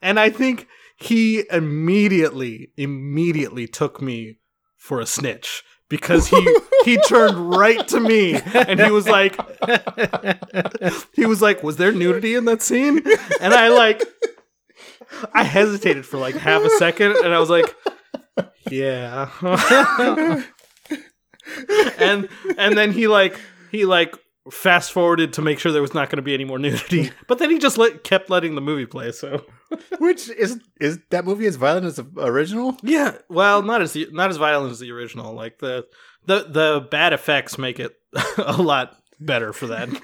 [0.00, 4.38] and I think he immediately immediately took me
[4.76, 9.38] for a snitch because he he turned right to me and he was like
[11.12, 13.02] he was like was there nudity in that scene?
[13.40, 14.02] And i like
[15.34, 17.74] i hesitated for like half a second and i was like
[18.70, 19.28] yeah.
[21.98, 23.38] And and then he like
[23.72, 24.16] he like
[24.50, 27.38] fast forwarded to make sure there was not going to be any more nudity but
[27.38, 29.44] then he just let, kept letting the movie play so
[29.98, 32.76] which is is that movie as violent as the original?
[32.82, 35.86] yeah well not as not as violent as the original like the
[36.26, 37.94] the the bad effects make it
[38.38, 40.00] a lot better for that Well,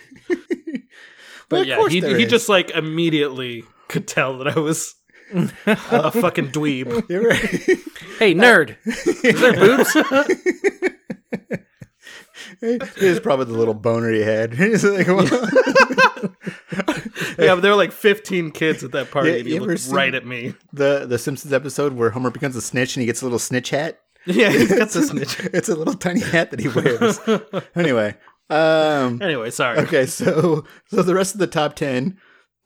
[1.48, 2.30] But yeah, he he is.
[2.30, 4.94] just like immediately could tell that I was
[5.64, 7.08] a fucking dweeb.
[7.08, 7.38] You're right.
[8.18, 8.76] hey, nerd.
[8.84, 10.92] Is there boobs?
[12.60, 14.54] It is probably the little boner he had.
[14.58, 15.06] He's like,
[17.38, 20.14] Yeah, but there were like 15 kids at that party, Yeah, and he looked right
[20.14, 20.54] at me.
[20.72, 23.70] the the Simpsons episode where Homer becomes a snitch and he gets a little snitch
[23.70, 24.00] hat.
[24.24, 25.38] Yeah, he's got the snitch.
[25.52, 27.20] it's a little tiny hat that he wears.
[27.76, 28.16] anyway,
[28.50, 29.78] um, Anyway, sorry.
[29.80, 32.18] okay, so so the rest of the top ten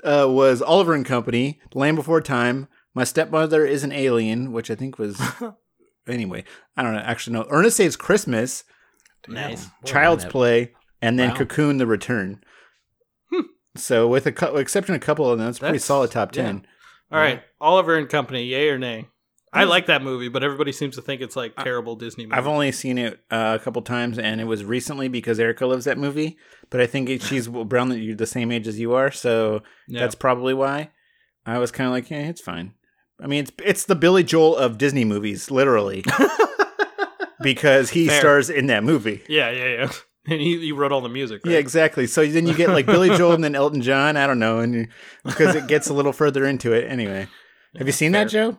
[0.05, 4.75] uh, was Oliver and Company, Land Before Time, My Stepmother is an Alien, which I
[4.75, 5.21] think was
[6.09, 6.45] anyway.
[6.77, 7.01] I don't know.
[7.01, 7.47] Actually, no.
[7.51, 8.65] Ernest Saves Christmas,
[9.29, 9.67] nice.
[9.85, 11.37] Child's Play, and then Wow.
[11.37, 12.43] Cocoon: The Return.
[13.77, 16.33] So, with a cou- exception of a couple of them, it's a pretty solid top
[16.33, 16.67] ten.
[17.13, 19.07] All right, Oliver and Company, yay or nay?
[19.53, 22.37] I like that movie, but everybody seems to think it's like terrible Disney movie.
[22.37, 25.85] I've only seen it uh, a couple times, and it was recently because Erica loves
[25.87, 26.37] that movie.
[26.69, 30.01] But I think it, she's around the, the same age as you are, so Yeah.
[30.01, 30.91] that's probably why.
[31.47, 32.75] I was kind of like, yeah, it's fine.
[33.23, 36.05] I mean, it's it's the Billy Joel of Disney movies, literally,
[37.43, 38.21] because he Fair.
[38.21, 39.23] stars in that movie.
[39.29, 39.93] yeah, yeah, yeah.
[40.27, 41.41] And he, he wrote all the music.
[41.45, 41.53] Right?
[41.55, 42.07] Yeah, exactly.
[42.07, 44.19] So then you get like Billy Joel and then Elton John.
[44.19, 44.87] I don't know, and you,
[45.25, 46.85] because it gets a little further into it.
[46.91, 47.27] Anyway,
[47.79, 48.59] have you seen that, Joe?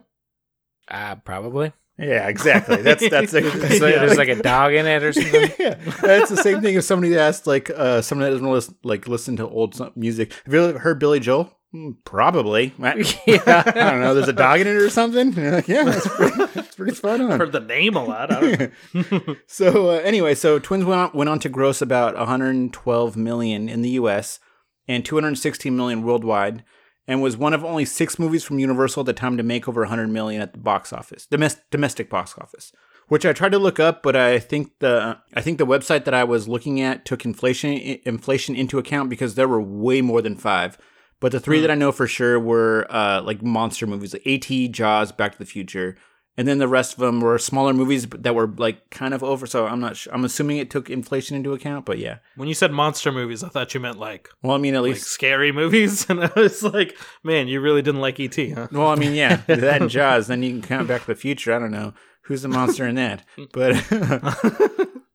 [0.88, 1.72] Uh, probably.
[1.98, 2.82] Yeah, exactly.
[2.82, 5.52] That's that's like, So there's like a dog in it or something.
[5.58, 9.06] yeah, that's the same thing if somebody asked like uh someone that doesn't listen, like
[9.06, 10.32] listen to old music.
[10.44, 11.56] Have you ever heard Billy Joel?
[11.72, 12.74] Hmm, Probably.
[12.82, 13.42] I, yeah.
[13.66, 14.14] I don't know.
[14.14, 15.34] There's a dog in it or something.
[15.34, 17.40] Like, yeah, that's pretty, that's pretty spot on.
[17.40, 18.30] Heard the name a lot.
[18.30, 19.36] I don't know.
[19.46, 23.80] so uh, anyway, so Twins went on, went on to gross about 112 million in
[23.80, 24.38] the U.S.
[24.86, 26.62] and 216 million worldwide,
[27.08, 29.80] and was one of only six movies from Universal at the time to make over
[29.80, 32.72] 100 million at the box office, domestic domestic box office.
[33.08, 36.14] Which I tried to look up, but I think the I think the website that
[36.14, 37.72] I was looking at took inflation
[38.04, 40.78] inflation into account because there were way more than five.
[41.22, 44.68] But the three that I know for sure were uh, like monster movies, like E.T.,
[44.68, 45.96] Jaws, Back to the Future,
[46.36, 49.46] and then the rest of them were smaller movies that were like kind of over.
[49.46, 49.96] So I'm not.
[49.96, 50.12] Sure.
[50.12, 52.18] I'm assuming it took inflation into account, but yeah.
[52.36, 54.94] When you said monster movies, I thought you meant like Well, I mean, at like
[54.94, 55.06] least.
[55.06, 58.66] scary movies, and I was like, man, you really didn't like ET, huh?
[58.72, 60.26] well, I mean, yeah, that and Jaws.
[60.26, 61.54] Then you can count Back to the Future.
[61.54, 63.76] I don't know who's the monster in that, but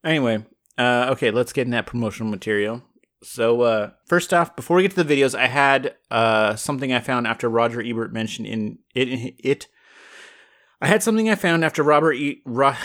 [0.04, 0.46] anyway.
[0.78, 2.84] Uh, okay, let's get in that promotional material.
[3.24, 7.00] So uh, first off, before we get to the videos, I had uh, something I
[7.00, 9.36] found after Roger Ebert mentioned in it.
[9.40, 9.68] It.
[10.82, 12.76] I had something I found after Robert e- Ro-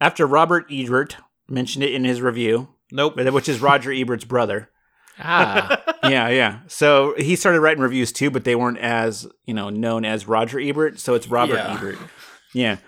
[0.00, 1.16] after Robert Ebert
[1.48, 3.16] mentioned it in his review, Nope.
[3.16, 4.68] which is Roger Ebert's brother.
[5.18, 5.80] Ah.
[6.04, 6.60] yeah, yeah.
[6.68, 10.58] So he started writing reviews too, but they weren't as you know known as Roger
[10.58, 10.98] Ebert.
[10.98, 11.74] So it's Robert Yeah.
[11.76, 11.98] Ebert.
[12.54, 12.78] Yeah.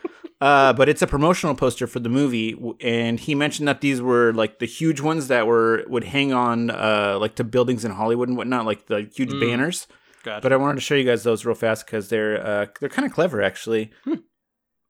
[0.41, 4.33] Uh, but it's a promotional poster for the movie, and he mentioned that these were
[4.35, 8.29] like the huge ones that were would hang on uh, like to buildings in Hollywood
[8.29, 9.87] and whatnot, like the huge banners.
[10.23, 10.43] Gotcha.
[10.43, 13.07] But I wanted to show you guys those real fast because they're uh, they're kind
[13.07, 13.93] of clever actually.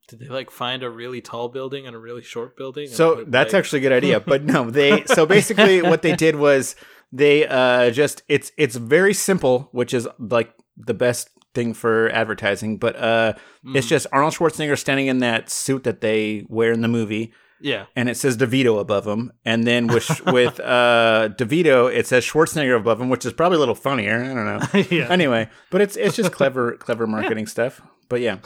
[0.08, 2.88] Did they like find a really tall building and a really short building?
[2.88, 4.20] So put, that's like- actually a good idea.
[4.20, 6.76] But no, they so basically what they did was
[7.12, 12.76] they uh just it's it's very simple, which is like the best thing for advertising,
[12.76, 13.34] but uh
[13.66, 17.32] it's just Arnold Schwarzenegger standing in that suit that they wear in the movie
[17.64, 17.86] yeah.
[17.96, 22.76] and it says DeVito above him, and then with with uh DeVito it says Schwarzenegger
[22.76, 24.22] above him, which is probably a little funnier.
[24.22, 24.80] I don't know.
[24.96, 25.08] yeah.
[25.10, 27.80] Anyway, but it's it's just clever clever marketing stuff.
[28.08, 28.36] But yeah.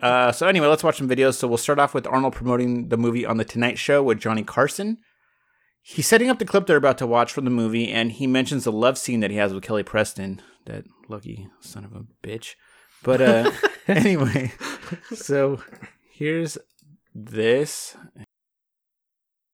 [0.00, 1.34] Uh, so anyway, let's watch some videos.
[1.34, 4.42] So we'll start off with Arnold promoting the movie on the Tonight Show with Johnny
[4.42, 4.96] Carson.
[5.82, 8.64] He's setting up the clip they're about to watch from the movie, and he mentions
[8.64, 10.40] the love scene that he has with Kelly Preston.
[10.64, 12.54] That lucky son of a bitch.
[13.02, 13.50] But uh,
[13.88, 14.52] anyway,
[15.14, 15.60] so
[16.12, 16.58] here's
[17.14, 17.96] this.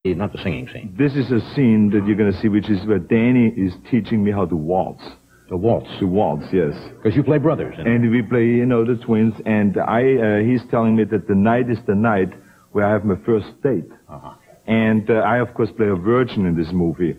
[0.04, 0.94] Not the singing scene.
[0.98, 4.24] This is a scene that you're going to see, which is where Danny is teaching
[4.24, 5.02] me how to waltz.
[5.50, 5.90] The waltz.
[6.00, 6.72] The waltz, yes.
[6.96, 7.74] Because you play brothers.
[7.76, 9.34] And, And we play, you know, the twins.
[9.44, 12.32] And I, uh, he's telling me that the night is the night
[12.72, 13.88] where I have my first date.
[14.08, 14.34] Uh-huh.
[14.66, 17.16] And uh, I, of course, play a virgin in this movie.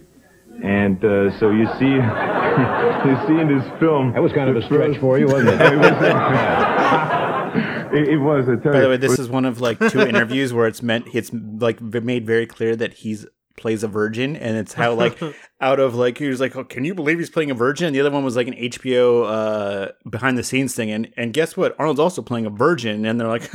[0.64, 1.86] And uh, so you see,
[3.08, 4.14] you see in this film.
[4.14, 5.62] that was kind of a stretch first- for you, wasn't it?
[5.74, 5.92] it was.
[7.94, 8.48] it, it was.
[8.48, 11.08] I tell By the way, this is one of like two interviews where it's meant
[11.14, 13.26] it's like v- made very clear that he's
[13.58, 15.20] plays a virgin, and it's how like
[15.62, 17.88] out of like he was like, oh, can you believe he's playing a virgin?
[17.88, 21.34] And the other one was like an HBO uh, behind the scenes thing, and and
[21.34, 21.76] guess what?
[21.80, 23.50] Arnold's also playing a virgin, and they're like,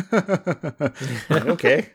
[1.31, 1.91] like, okay.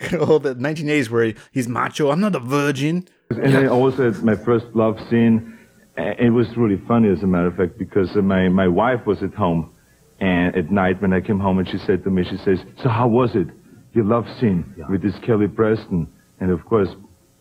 [0.10, 2.10] Good old the 1980s where he's macho.
[2.10, 3.06] I'm not a virgin.
[3.30, 5.58] And then also my first love scene.
[5.96, 9.32] It was really funny, as a matter of fact, because my, my wife was at
[9.34, 9.70] home,
[10.18, 12.88] and at night when I came home, and she said to me, she says, "So
[12.88, 13.46] how was it,
[13.92, 16.08] your love scene with this Kelly Preston?"
[16.40, 16.88] And of course,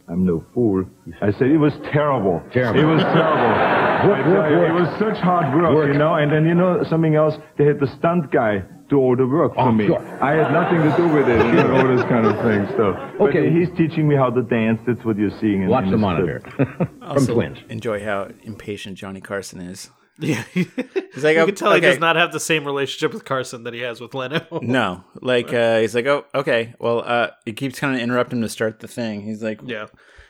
[0.08, 0.86] I'm no fool.
[1.22, 2.44] I said it was terrible.
[2.52, 2.80] Terrible.
[2.80, 3.84] It was terrible.
[4.04, 4.70] Work, work, you, work.
[4.70, 5.94] It was such hard work, Work.
[5.94, 6.16] you know.
[6.16, 7.36] And then you know something else.
[7.58, 8.62] They had the stunt guy
[8.94, 9.86] do all the work for Oh, me.
[9.88, 10.02] sure.
[10.30, 11.42] I had nothing to do with it.
[11.46, 12.62] You know, all this kind of thing.
[12.78, 12.86] So,
[13.18, 13.46] but Okay.
[13.56, 14.80] he's teaching me how to dance.
[14.88, 15.64] That's what you're seeing.
[15.64, 16.40] In, Watch in the this monitor.
[16.44, 16.68] clip.
[16.78, 17.58] From Also twins.
[17.70, 19.90] Enjoy how impatient Johnny Carson is.
[20.20, 20.44] Yeah.
[20.54, 23.64] He's like, you oh, can tell he does not have the same relationship with Carson
[23.64, 24.42] that he has with Leno.
[24.62, 26.76] No, like uh, he's like, oh, okay.
[26.80, 29.22] Well, uh, he keeps kind of interrupting him to start the thing.
[29.24, 29.88] He's like, Yeah.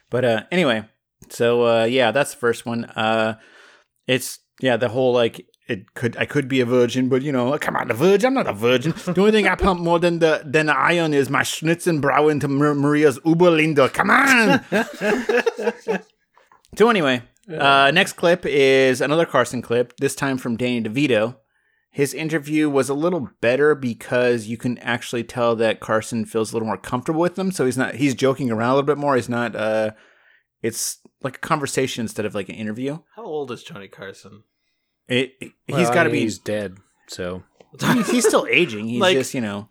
[0.10, 0.86] But uh, anyway,
[1.30, 2.86] so uh, yeah, that's the first one.
[2.86, 3.38] Uh,
[4.08, 7.58] it's yeah, the whole like it could I could be a virgin, but you know,
[7.58, 8.28] come on, a virgin.
[8.28, 8.92] I'm not a virgin.
[8.92, 12.48] The only thing I pump more than the than the iron is my Schnitzenbrau into
[12.48, 13.94] Mar- Maria's Uberlinde.
[13.94, 16.02] Come on.
[16.78, 19.96] so anyway, uh, next clip is another Carson clip.
[19.98, 21.38] This time from Danny DeVito.
[21.90, 26.56] His interview was a little better because you can actually tell that Carson feels a
[26.56, 27.52] little more comfortable with them.
[27.52, 29.16] So he's not he's joking around a little bit more.
[29.16, 29.92] He's not uh
[30.62, 33.00] it's like a conversation instead of like an interview.
[33.16, 34.44] How old is Johnny Carson?
[35.08, 36.78] It, it- Well, he's I got to mean, be He's dead.
[37.08, 37.44] So
[37.80, 38.88] he's, he's still aging.
[38.88, 39.70] He's Like- just, you know.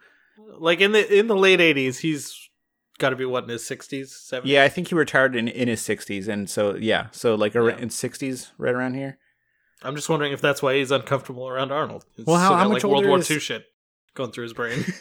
[0.59, 2.39] Like in the in the late '80s, he's
[2.99, 4.53] got to be what in his sixties, seventies.
[4.53, 6.29] Yeah, I think he retired in, in his 60s.
[6.29, 7.07] And so, yeah.
[7.11, 9.19] So, like, ar- in 60s, right around here.
[9.83, 12.05] I'm just wondering if that's why he's uncomfortable around Arnold.
[12.17, 13.65] He's Well, how- how got, much like World older War is- II shit
[14.15, 14.85] going through his brain?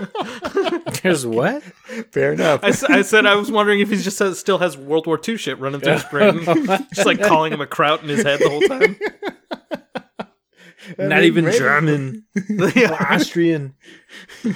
[1.02, 1.62] There's what?
[2.12, 2.60] Fair enough.
[2.62, 5.58] I said I was wondering if he just has, still has World War II shit
[5.58, 6.44] running through his brain,
[6.94, 8.96] just like calling him a kraut in his head the whole time.
[10.96, 12.24] Not even German,
[13.00, 13.74] Austrian.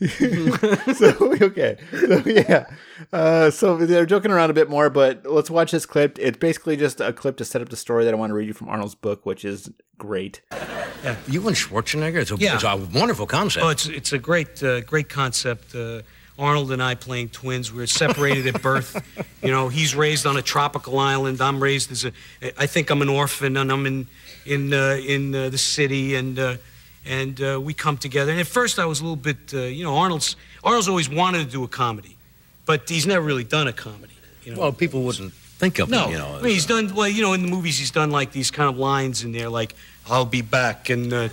[0.00, 2.66] so okay so yeah
[3.12, 6.76] uh, so they're joking around a bit more but let's watch this clip it's basically
[6.76, 8.68] just a clip to set up the story that i want to read you from
[8.68, 10.40] arnold's book which is great
[11.02, 11.16] Yeah.
[11.26, 12.16] You and Schwarzenegger?
[12.16, 12.54] It's a, Yeah.
[12.54, 13.64] it's a wonderful concept.
[13.64, 15.74] Oh, it's it's a great uh, great concept.
[15.74, 16.02] Uh,
[16.38, 17.72] Arnold and I playing twins.
[17.72, 18.94] We're separated at birth.
[19.42, 21.40] You know, he's raised on a tropical island.
[21.40, 22.12] I'm raised as a.
[22.56, 24.06] I think I'm an orphan, and I'm in
[24.48, 26.56] in uh, in uh, the city, and uh,
[27.04, 28.30] and uh, we come together.
[28.30, 29.36] And at first, I was a little bit.
[29.52, 32.16] Uh, you know, Arnold's Arnold's always wanted to do a comedy,
[32.66, 34.14] but he's never really done a comedy.
[34.44, 34.60] You know.
[34.60, 36.36] well, people wouldn't think of No, him, you know.
[36.38, 37.08] I mean, he's done well.
[37.08, 39.74] You know, in the movies, he's done like these kind of lines in there, like
[40.08, 41.28] "I'll be back" and uh,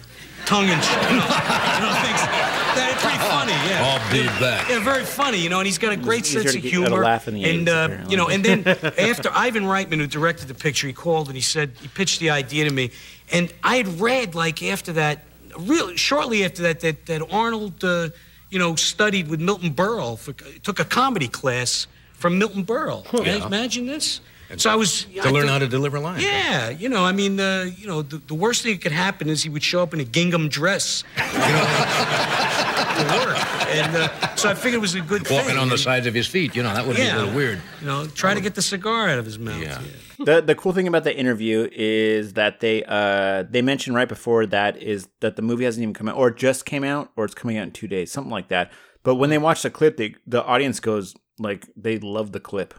[0.46, 1.36] tongue and you know,
[1.76, 3.52] you know things that are pretty funny.
[3.70, 4.70] Yeah, I'll be back.
[4.70, 5.38] yeah, very funny.
[5.40, 7.04] You know, and he's got a great easier sense to of get- at a humor.
[7.04, 10.48] laugh in the and 80s, uh, you know, and then after Ivan Reitman, who directed
[10.48, 12.92] the picture, he called and he said he pitched the idea to me,
[13.32, 15.24] and I had read like after that,
[15.58, 18.10] really shortly after that, that that Arnold, uh,
[18.50, 23.04] you know, studied with Milton Berle, for, took a comedy class from Milton Berle.
[23.06, 23.46] Can you Yeah.
[23.48, 24.22] imagine this?
[24.58, 26.24] So I was to learn how to deliver lines.
[26.24, 29.28] yeah, you know, I mean, uh, you know, the, the worst thing that could happen
[29.30, 31.32] is he would show up in a gingham dress, you know,
[32.96, 35.38] to work, and uh, so I figured it was a good thing.
[35.38, 35.60] Walking thing.
[35.60, 37.60] on the sides of his feet, you know, that would be a little weird.
[37.82, 39.62] You know, try to get the cigar out of his mouth.
[39.62, 39.82] Yeah.
[40.24, 44.46] the the cool thing about the interview is that they uh they mentioned right before
[44.46, 47.36] that is that the movie hasn't even come out or just came out or it's
[47.36, 48.72] coming out in two days something like that
[49.04, 52.74] but when they watch the clip they the audience goes like they love the clip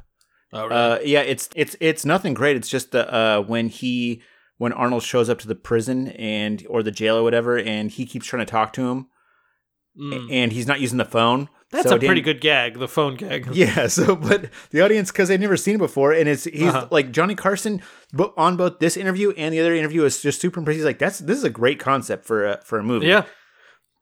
[0.52, 4.22] Oh, uh yeah it's it's it's nothing great it's just the uh when he
[4.58, 8.06] when arnold shows up to the prison and or the jail or whatever and he
[8.06, 9.06] keeps trying to talk to him
[9.98, 10.28] Mm.
[10.30, 13.46] and he's not using the phone That's So a pretty good gag, the phone gag.
[13.54, 16.88] yeah, so but the audience because they've never seen it before, and it's he's Uh-huh.
[16.90, 17.80] like Johnny Carson,
[18.12, 20.76] but on both this interview and the other interview is just super impressed.
[20.76, 23.24] He's like, "That's this is a great concept for a for a movie." Yeah,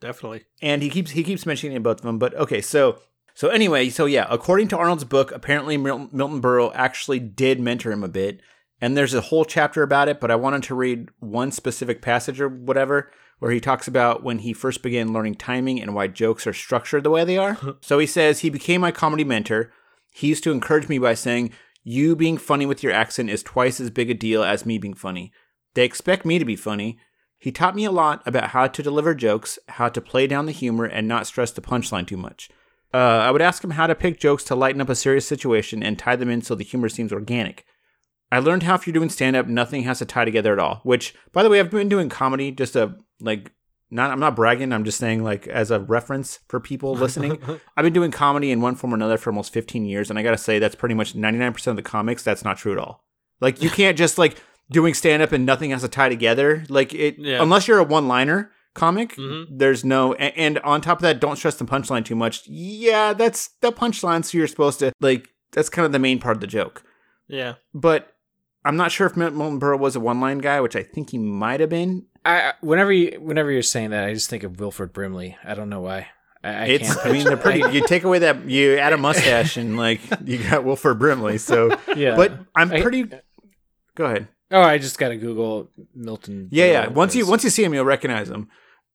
[0.01, 0.47] definitely.
[0.61, 2.19] and he keeps he keeps mentioning both of them.
[2.19, 2.99] But okay, so
[3.35, 7.91] so anyway, so yeah, according to Arnold's book, apparently Mil- Milton Berle actually did mentor
[7.91, 8.41] him a bit,
[8.81, 10.21] and there's a whole chapter about it.
[10.21, 14.39] But I wanted to read one specific passage or whatever where he talks about when
[14.39, 17.59] he first began learning timing and why jokes are structured the way they are.
[17.81, 19.73] so he says he became my comedy mentor.
[20.13, 21.51] He used to encourage me by saying,
[21.83, 24.95] "You being funny with your accent is twice as big a deal as me being
[24.95, 25.33] funny."
[25.75, 27.01] They expect me to be funny.
[27.37, 30.53] He taught me a lot about how to deliver jokes, how to play down the
[30.53, 32.49] humor, and not stress the punchline too much.
[32.95, 35.83] Uh, I would ask him how to pick jokes to lighten up a serious situation
[35.83, 37.67] and tie them in so the humor seems organic.
[38.31, 40.81] I learned how if you're doing stand up, nothing has to tie together at all.
[40.85, 43.51] Which, by the way, I've been doing comedy just a like
[43.91, 47.39] not I'm not bragging, I'm just saying like as a reference for people listening.
[47.77, 50.23] I've been doing comedy in one form or another for almost 15 years, and I
[50.23, 52.23] gotta say that's pretty much 99% of the comics.
[52.23, 53.05] That's not true at all.
[53.41, 54.37] Like you can't just like
[54.71, 56.65] doing stand up and nothing has to tie together.
[56.69, 57.43] Like it Yeah.
[57.43, 59.47] unless you're a one liner comic, Mhm.
[59.51, 62.43] there's no and, and on top of that, don't stress the punchline too much.
[62.47, 66.37] Yeah, that's the punchline, so you're supposed to like that's kind of the main part
[66.37, 66.83] of the joke.
[67.29, 67.55] Yeah.
[67.73, 68.13] But
[68.65, 71.19] I'm not sure if Milton Berle was a one line guy, which I think he
[71.19, 72.07] might have been.
[72.25, 75.37] I I- whenever you whenever you're saying that, I just think of Wilford Brimley.
[75.45, 76.09] I don't know why.
[76.43, 77.07] I, I It's, can't.
[77.07, 77.61] I mean, they're pretty.
[77.73, 81.39] You take away that, you add a mustache, and like you got Wilford Brimley.
[81.39, 83.05] So, yeah, but I'm I- pretty.
[83.95, 84.29] Go ahead.
[84.51, 86.49] oh, I just got to Google Milton.
[86.51, 86.89] Yeah, yeah.
[86.89, 88.49] Once you once you see him, you'll recognize him.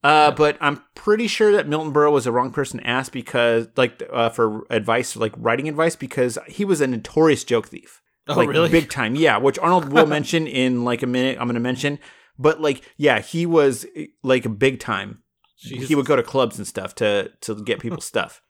[0.03, 3.67] Uh, but I'm pretty sure that Milton Berle was the wrong person to ask because,
[3.75, 8.01] like, uh, for advice, like writing advice, because he was a notorious joke thief.
[8.27, 8.69] Oh, like, really?
[8.69, 9.37] Big time, yeah.
[9.37, 11.37] Which Arnold will mention in like a minute.
[11.39, 11.99] I'm going to mention,
[12.37, 13.85] but like, yeah, he was
[14.23, 15.23] like a big time.
[15.57, 18.41] He would go to clubs and stuff to to get people stuff.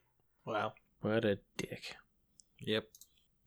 [0.45, 0.73] Wow.
[1.01, 1.95] what a dick.
[2.59, 2.85] Yep.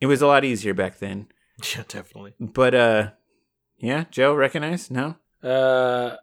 [0.00, 1.28] It was a lot easier back then.
[1.76, 2.34] Yeah, definitely.
[2.40, 3.10] But uh,
[3.78, 5.14] yeah, Joe recognize no.
[5.44, 6.16] Uh,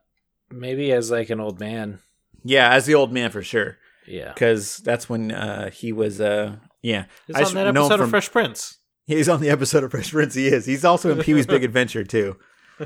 [0.51, 1.99] maybe as like an old man.
[2.43, 4.33] Yeah, as the old man for sure, Yeah.
[4.33, 7.05] because that's when uh he was uh yeah.
[7.27, 8.77] He's I on just that know him episode of Fresh Prince.
[9.05, 10.35] He's on the episode of Fresh Prince.
[10.35, 10.65] He is.
[10.65, 12.37] He's also in Pee Wee's Big Adventure too.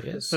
[0.02, 0.34] Yes.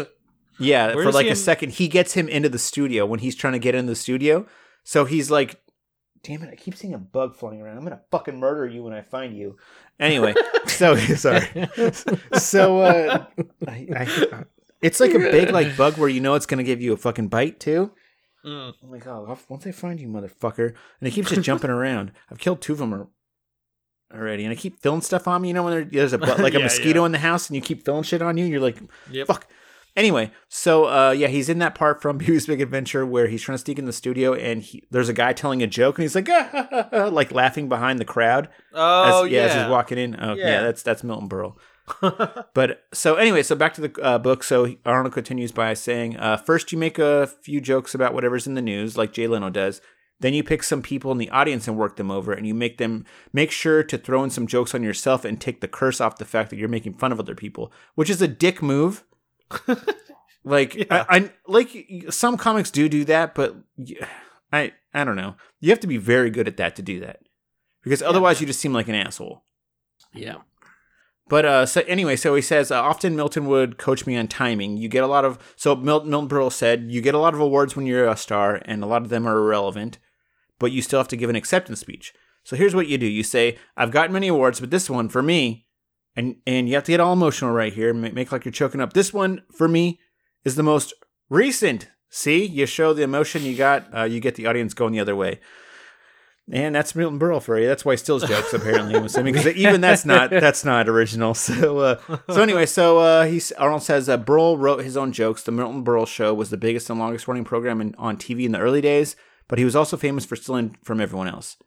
[0.60, 3.36] Yeah, Where for like a in- second, he gets him into the studio when he's
[3.36, 4.46] trying to get in the studio.
[4.84, 5.62] So he's like,
[6.24, 6.50] "Damn it!
[6.52, 7.78] I keep seeing a bug flying around.
[7.78, 9.58] I'm gonna fucking murder you when I find you."
[10.00, 10.34] Anyway,
[10.68, 11.48] so sorry.
[12.40, 13.26] So uh,
[13.68, 14.44] I, I,
[14.82, 17.28] it's like a big like bug where you know it's gonna give you a fucking
[17.28, 17.92] bite too.
[18.46, 18.74] Mm.
[18.84, 20.68] I'm like, oh, once I find you, motherfucker,
[21.00, 22.12] and it keeps just jumping around.
[22.32, 23.08] I've killed two of them.
[24.14, 25.50] Already, and I keep filling stuff on me.
[25.50, 27.06] You know when there's a like a Yeah, mosquito yeah.
[27.08, 28.78] in the house, and you keep filling shit on you, and you're like,
[29.12, 29.28] Yep.
[29.28, 29.48] fuck.
[29.98, 33.58] Anyway, so uh, yeah, he's in that part from Pee Big Adventure where he's trying
[33.58, 36.14] to sneak in the studio, and he, there's a guy telling a joke, and he's
[36.16, 38.48] like, ah, ha, ha, ha," like laughing behind the crowd.
[38.74, 39.42] Oh as, yeah.
[39.42, 40.16] as he's walking in.
[40.18, 40.62] Oh yeah, Yeah.
[40.62, 41.56] that's that's Milton Berle.
[42.54, 44.44] but so anyway, so back to the uh, book.
[44.44, 48.56] So Arnold continues by saying, uh, first you make a few jokes about whatever's in
[48.56, 49.82] the news, like Jay Leno does.
[50.20, 52.78] Then you pick some people in the audience and work them over, and you make
[52.78, 56.18] them make sure to throw in some jokes on yourself and take the curse off
[56.18, 59.04] the fact that you're making fun of other people, which is a dick move.
[60.44, 63.56] like I, I like some comics do do that, but
[64.52, 65.36] I I don't know.
[65.60, 67.22] You have to be very good at that to do that,
[67.84, 69.44] because otherwise you just seem like an asshole.
[70.14, 70.38] Yeah.
[71.30, 74.78] But uh, so anyway, so he says uh, often Milton would coach me on timing.
[74.78, 77.40] You get a lot of so Mil- Milton Berle said you get a lot of
[77.40, 79.98] awards when you're a star, and a lot of them are irrelevant,
[80.58, 82.14] but you still have to give an acceptance speech.
[82.44, 85.22] So here's what you do: you say, "I've gotten many awards, but this one for
[85.22, 85.68] me,"
[86.16, 88.80] and and you have to get all emotional right here, ma- make like you're choking
[88.80, 88.94] up.
[88.94, 90.00] This one for me
[90.46, 90.94] is the most
[91.30, 91.90] recent.
[92.10, 95.16] See, you show the emotion you got, uh, you get the audience going the other
[95.16, 95.42] way.
[96.50, 97.68] And that's Milton Berle for you.
[97.68, 98.96] That's why he steals jokes, apparently.
[98.96, 101.34] I'm assuming because even that's not that's not original.
[101.48, 105.44] So uh, so anyway, so uh, he's Arnold says uh, Berle wrote his own jokes.
[105.44, 108.54] The Milton Berle Show was the biggest and longest running program in, on TV in
[108.54, 109.18] the early days,
[109.50, 111.58] but he was also famous for stealing from everyone else.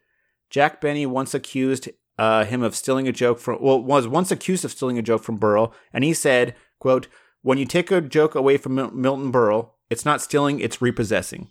[0.48, 4.64] Jack Benny once accused uh, him of stealing a joke from well was once accused
[4.64, 7.06] of stealing a joke from Berle, and he said, "quote
[7.42, 11.48] When you take a joke away from Mil- Milton Berle, it's not stealing, it's repossessing."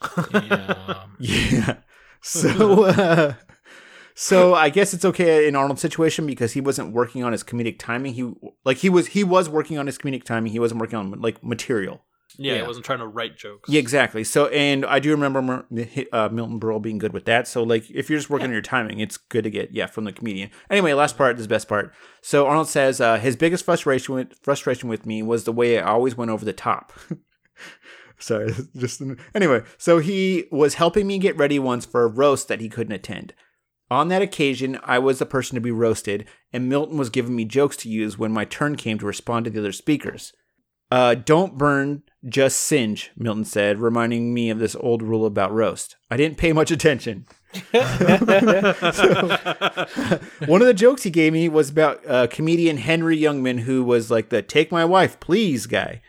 [0.32, 1.04] Yeah.
[1.18, 1.74] Yeah.
[2.22, 3.34] So, uh,
[4.14, 7.78] so I guess it's okay in Arnold's situation because he wasn't working on his comedic
[7.78, 8.14] timing.
[8.14, 8.32] He
[8.64, 10.52] like he was he was working on his comedic timing.
[10.52, 12.02] He wasn't working on like material.
[12.36, 12.62] yeah, Yeah.
[12.64, 13.70] I wasn't trying to write jokes.
[13.70, 14.24] Yeah, exactly.
[14.24, 15.66] So, and I do remember Mer-
[16.12, 17.46] uh, Milton Berle being good with that.
[17.48, 20.04] So, like, if you're just working on your timing, it's good to get yeah from
[20.04, 20.50] the comedian.
[20.68, 21.92] Anyway, last part this is the best part.
[22.20, 25.90] So Arnold says uh, his biggest frustration with frustration with me was the way I
[25.92, 26.92] always went over the top.
[28.18, 29.02] Sorry, just
[29.34, 29.62] anyway.
[29.76, 33.34] So he was helping me get ready once for a roast that he couldn't attend.
[33.90, 37.46] On that occasion, I was the person to be roasted, and Milton was giving me
[37.46, 40.34] jokes to use when my turn came to respond to the other speakers.
[40.90, 45.96] Uh, don't burn, just singe, Milton said, reminding me of this old rule about roast.
[46.10, 47.26] I didn't pay much attention.
[47.72, 47.78] So,
[50.46, 54.10] one of the jokes he gave me was about uh, comedian Henny Youngman, who was
[54.10, 56.02] like the "take my wife, please" guy.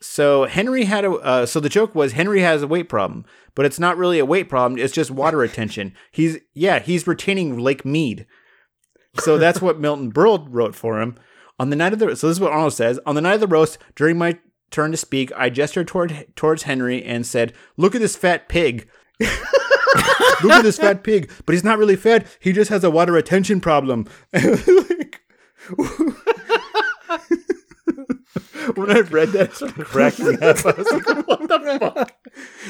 [0.00, 1.12] So Henny had a.
[1.12, 4.26] Uh, so the joke was Henny has a weight problem, but it's not really a
[4.26, 4.78] weight problem.
[4.78, 5.94] It's just water retention.
[6.10, 8.26] He's yeah, he's retaining Lake Mead.
[9.18, 11.16] So that's what Milton Berle wrote for him
[11.58, 12.14] on the night of the.
[12.16, 13.78] So this is what Arnold says on the night of the roast.
[13.94, 14.38] During my
[14.70, 18.88] turn to speak, I gestured toward towards Henny and said, "Look at this fat pig."
[20.42, 22.26] Look at this fat pig, but he's not really fat.
[22.40, 24.06] He just has a water retention problem.
[24.34, 25.22] Like,
[28.74, 30.64] when I read that, I started cracking up.
[30.66, 32.12] I was like, "What the fuck?"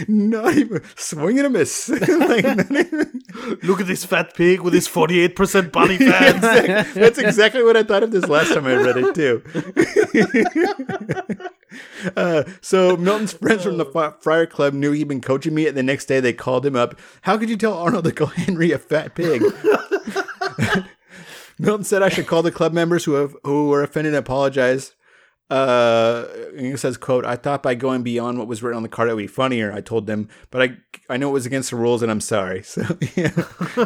[0.09, 1.89] Not even swing and a miss.
[1.91, 3.23] like, even-
[3.63, 6.95] Look at this fat pig with his 48% body Yeah, fat.
[6.95, 9.43] That's exactly what I thought of this last time I read it too.
[12.17, 15.83] uh, so Milton's friends from the Friar Club knew he'd been coaching me, and the
[15.83, 16.99] next day they called him up.
[17.23, 19.43] How could you tell Arnold to call Henny a fat pig?
[21.59, 24.95] Milton said I should call the club members who have who were offended and apologize.
[25.49, 28.89] Uh, and he says, "quote I thought by going beyond what was written on the
[28.89, 29.73] card it would be funnier.
[29.73, 30.77] I told them, but I
[31.09, 32.63] I know it was against the rules, and I'm sorry.
[32.65, 32.83] So
[33.15, 33.31] yeah,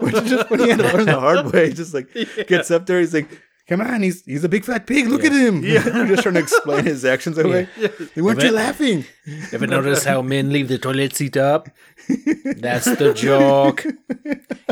[0.01, 1.73] which is just when he had to learn the hard way.
[1.73, 2.09] Just like
[2.49, 3.29] gets up there, he's like,
[3.69, 5.07] "Come on, he's he's a big fat pig.
[5.09, 7.69] Look at him." Yeah, I'm just trying to explain his actions away.
[8.15, 9.05] They weren't you bet- laughing?
[9.53, 11.69] Ever notice how men leave the toilet seat up?
[12.57, 13.85] That's the joke.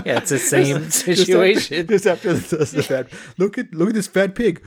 [0.06, 1.86] Yeah, it's the same Just after- situation.
[1.86, 4.62] Just after, the, the fat, look at look at this fat pig.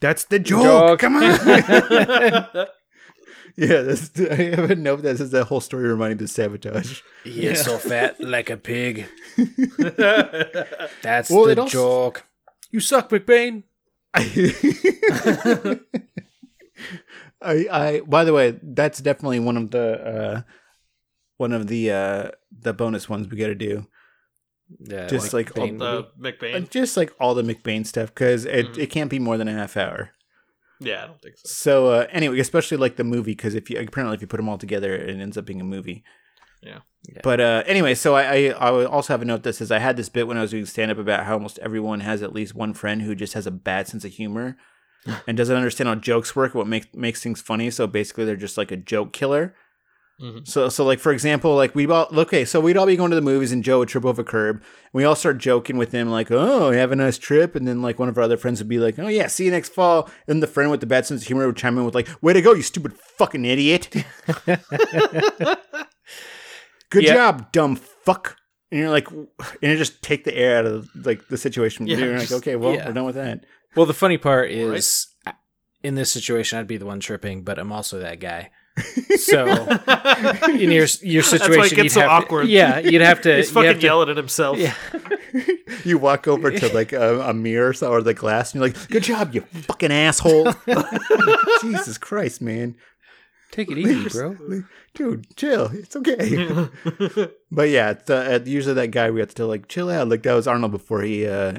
[0.00, 0.62] That's the joke.
[0.62, 0.98] Joke.
[1.00, 1.22] Come on.
[3.56, 7.00] yeah, that's, I have a note that says that whole story reminding to sabotage.
[7.24, 9.06] He is so fat like a pig.
[11.02, 12.24] That's Well, it the also- joke.
[12.70, 13.62] You suck, McBain.
[17.42, 20.42] I, I by the way, that's definitely one of the uh
[21.36, 23.86] one of the uh the bonus ones we got to do.
[24.80, 26.68] Yeah, Just like all, the uh, McBain.
[26.70, 29.76] just like all the McBain stuff cuz it, it can't be more than a half
[29.76, 30.10] hour.
[30.80, 31.48] Yeah, I don't think so.
[31.48, 34.48] So uh anyway, especially like the movie cuz if you apparently if you put them
[34.48, 36.02] all together it ends up being a movie.
[36.62, 36.80] Yeah.
[37.22, 39.96] But uh, anyway, so I, I I also have a note that says I had
[39.96, 42.54] this bit when I was doing stand up about how almost everyone has at least
[42.54, 44.56] one friend who just has a bad sense of humor
[45.28, 47.70] and doesn't understand how jokes work, what makes makes things funny.
[47.70, 49.54] So basically, they're just like a joke killer.
[50.20, 50.44] Mm-hmm.
[50.44, 53.16] So, so like for example, like we all okay, so we'd all be going to
[53.16, 54.64] the movies, and Joe would trip over a curb, and
[54.94, 57.98] we all start joking with him, like, "Oh, have a nice trip," and then like
[57.98, 60.42] one of our other friends would be like, "Oh yeah, see you next fall," and
[60.42, 62.40] the friend with the bad sense of humor would chime in with like, "Way to
[62.40, 63.90] go, you stupid fucking idiot!
[66.90, 67.14] Good Yeah.
[67.14, 68.36] job, dumb fuck."
[68.70, 69.28] And you're like, and
[69.62, 71.86] you just take the air out of like the situation.
[71.86, 72.86] Yeah, you're like, okay, well, yeah.
[72.86, 73.44] we're done with that.
[73.76, 75.06] Well, the funny part is,
[75.84, 78.50] in this situation, I'd be the one tripping, but I'm also that guy.
[79.16, 79.46] So
[80.50, 82.42] in your your situation, That's why situation, it gets you'd so have awkward.
[82.44, 83.36] To, yeah, you'd have to.
[83.36, 84.58] He's fucking to- yelling at himself.
[84.58, 84.74] Yeah.
[85.84, 88.68] You walk over to like a, a mirror or so- or the glass, and you're
[88.72, 90.52] like, "Good job, you fucking asshole!"
[91.60, 92.76] Jesus Christ, man.
[93.52, 94.36] Take it easy, bro.
[94.94, 95.70] dude, chill.
[95.72, 96.68] It's okay.
[97.52, 100.08] but yeah, it's, uh, uh, usually that guy we have to like chill out.
[100.08, 101.58] Like that was Arnold before he uh,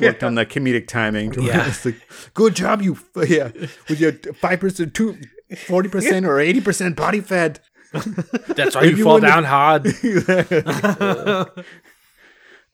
[0.00, 1.32] worked on the comedic timing.
[1.40, 1.72] Yeah.
[1.84, 2.00] like,
[2.34, 2.94] good job, you.
[3.16, 3.50] f- Yeah,
[3.88, 5.16] with your five percent, two.
[5.50, 7.60] 40% or 80% body fat.
[7.92, 9.86] That's why you, you fall down hard.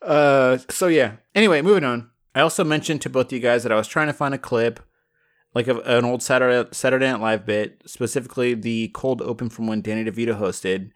[0.02, 1.16] uh, so yeah.
[1.34, 2.10] Anyway, moving on.
[2.34, 4.38] I also mentioned to both of you guys that I was trying to find a
[4.38, 4.80] clip,
[5.54, 9.82] like of an old Saturday Saturday Night Live bit, specifically the cold open from when
[9.82, 10.90] Danny DeVito hosted,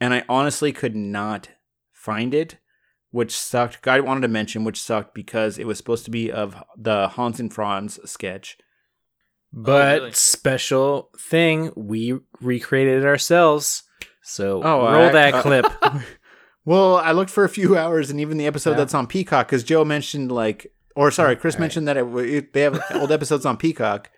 [0.00, 1.50] and I honestly could not
[1.92, 2.56] find it,
[3.10, 3.86] which sucked.
[3.86, 7.40] I wanted to mention which sucked because it was supposed to be of the Hans
[7.40, 8.56] and Franz sketch.
[9.52, 10.12] But really?
[10.12, 13.82] special thing, we recreated it ourselves.
[14.22, 15.66] So Oh, roll I- that uh, clip.
[16.66, 18.76] Well, I looked for a few hours, and even the episode Yeah.
[18.76, 22.60] that's on Peacock, because Joe mentioned like, or sorry, Chris mentioned that it, it, they
[22.60, 24.10] have old episodes on Peacock,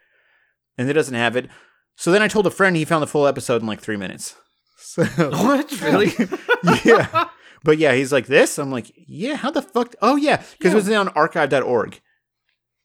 [0.77, 1.49] and it doesn't have it.
[1.97, 4.35] So then I told a friend he found the full episode in like three minutes.
[4.77, 5.71] So What?
[5.81, 6.13] Really?
[6.85, 7.29] yeah,
[7.63, 8.59] but yeah, he's like this.
[8.59, 9.95] I'm like, yeah, how the fuck?
[10.03, 12.01] Oh yeah, because it was on archive.org,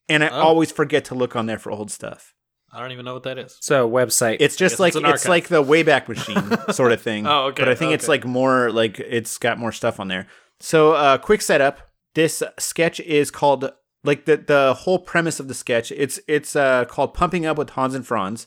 [0.07, 0.39] and I Oh.
[0.41, 2.35] always forget to look on there for old stuff.
[2.78, 3.57] I don't even know what that is.
[3.59, 4.38] so website.
[4.39, 7.25] It's just like it's it's, like the Wayback Machine sort of thing.
[7.25, 10.28] Oh, okay, But I think it's like more like it's got more stuff on there.
[10.59, 11.89] So, uh, quick setup.
[12.13, 13.71] This sketch is called
[14.03, 15.91] like the the whole premise of the sketch.
[15.91, 18.45] It's it's uh, called Pumping Up with Hans and Franz.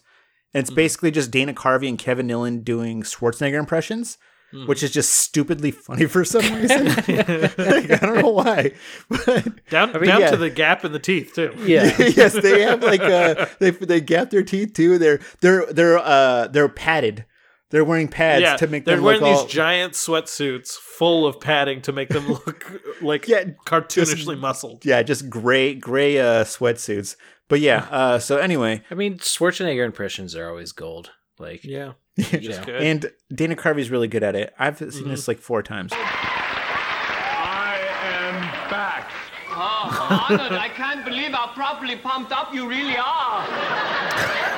[0.55, 4.18] And it's basically just Dana Carvey and Kevin Nealon doing Schwarzenegger impressions,
[4.66, 6.86] which is just stupidly funny for some reason.
[6.86, 8.72] like, I don't know why.
[9.09, 10.30] But Down, mean, down yeah.
[10.30, 11.53] to the gap in the teeth too.
[11.59, 11.96] yeah.
[11.98, 14.98] yes, they have like uh they they gap their teeth too.
[14.98, 17.26] They're they're they're uh they're padded.
[17.70, 18.96] They're wearing pads yeah, to make them look.
[18.96, 23.28] they're wearing look these all giant sweatsuits full of padding to make them look like
[23.28, 24.84] Yeah, cartoonishly muscled.
[24.84, 27.14] yeah, just gray gray uh sweatsuits.
[27.48, 31.12] But yeah, uh so anyway, I mean, Schwarzenegger impressions are always gold.
[31.41, 32.64] Like, Yeah, you know.
[32.64, 32.82] good.
[32.82, 34.55] and Dana Carvey's really good at it.
[34.59, 35.11] I've seen mm-hmm.
[35.11, 35.93] this like four times.
[35.93, 39.11] I am back.
[39.53, 43.47] Oh, Arnold, I can't believe how properly pumped up you really are.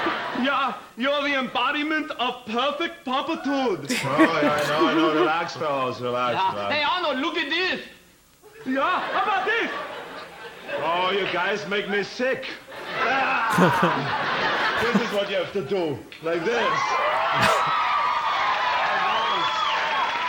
[0.43, 3.45] Yeah, you're the embodiment of perfect pumpitude.
[3.47, 5.15] Oh, yeah, I know, I know.
[5.15, 6.37] Relax, fellows, relax,
[6.73, 7.81] Hey, Arnold, look at this.
[8.67, 9.71] Yeah, how about this?
[10.79, 12.47] Oh, you guys make me sick.
[15.13, 16.57] Is what you have to do, like this.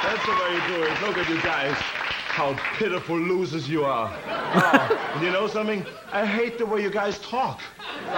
[0.03, 1.01] That's the way you do it.
[1.01, 1.73] Look at you guys.
[1.77, 4.13] How pitiful losers you are.
[4.27, 5.85] Oh, you know something?
[6.11, 7.61] I hate the way you guys talk.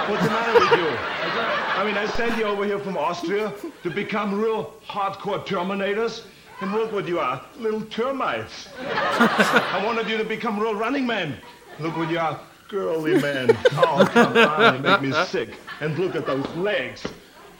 [0.07, 0.87] What's the matter with you?
[0.87, 3.53] I mean, I sent you over here from Austria
[3.83, 6.23] to become real hardcore Terminators.
[6.61, 8.69] And look what you are, little termites.
[8.79, 11.37] I wanted you to become real running men.
[11.79, 12.39] Look what you are,
[12.69, 13.55] girly men.
[13.73, 15.49] Oh, come on, you make me sick.
[15.81, 17.05] And look at those legs.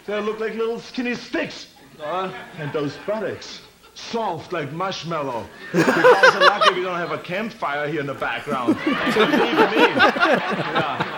[0.06, 1.68] They look like little skinny sticks.
[2.02, 3.62] Uh, and those buttocks,
[3.94, 5.46] soft like marshmallow.
[5.74, 8.78] You guys are lucky we don't have a campfire here in the background.
[8.86, 9.86] Believe me.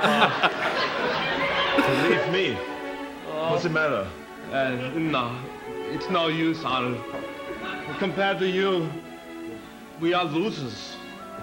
[0.07, 0.49] Yeah,
[1.77, 2.57] uh, believe me.
[3.49, 4.07] What's the matter?
[4.51, 5.37] Uh, no,
[5.91, 7.03] it's no use, Arnold.
[7.99, 8.89] Compared to you,
[9.99, 10.96] we are losers.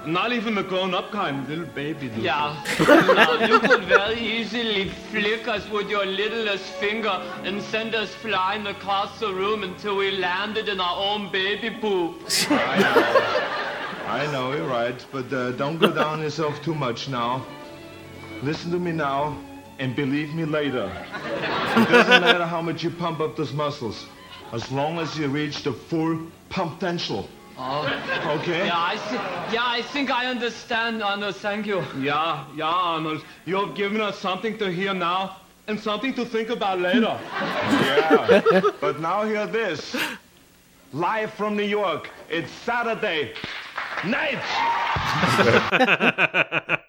[0.07, 2.25] Not even the grown-up kind, little baby losers.
[2.25, 8.11] Yeah, no, you could very easily flick us with your littlest finger and send us
[8.11, 12.23] flying across the room until we landed in our own baby poop.
[12.51, 17.45] I know, you're right, but uh, don't go down yourself too much now.
[18.43, 19.39] Listen to me now,
[19.79, 20.93] and believe me later.
[21.77, 24.07] It doesn't matter how much you pump up those muscles,
[24.53, 27.29] as long as you reach the full pump potential.
[27.57, 27.87] Oh.
[28.41, 28.67] Okay?
[28.67, 29.55] Yeah, I see.
[29.55, 31.37] Yeah, I think I understand, Arnold.
[31.37, 31.83] Thank you.
[31.99, 33.25] Yeah, yeah, Arnold.
[33.47, 35.37] You have given us something to hear now
[35.69, 37.19] and something to think about later.
[37.31, 38.61] Yeah.
[38.81, 39.97] but now hear this.
[40.93, 43.33] Live from New York, it's Saturday
[44.05, 44.41] night.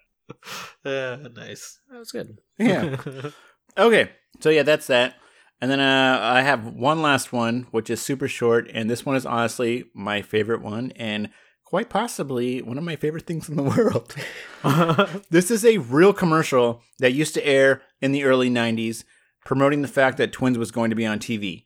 [0.86, 1.80] Yeah, nice.
[1.89, 2.38] that was good.
[2.59, 2.97] Yeah.
[3.78, 4.11] okay.
[4.39, 5.16] So yeah, that's that.
[5.62, 9.16] And then uh, I have one last one, which is super short, and this one
[9.16, 11.30] is honestly my favorite one, and
[11.64, 14.16] quite possibly one of my favorite things in the world.
[15.30, 19.03] this is a real commercial that used to air in the early 90s,
[19.45, 21.64] promoting the fact that Twins was going to be on TV.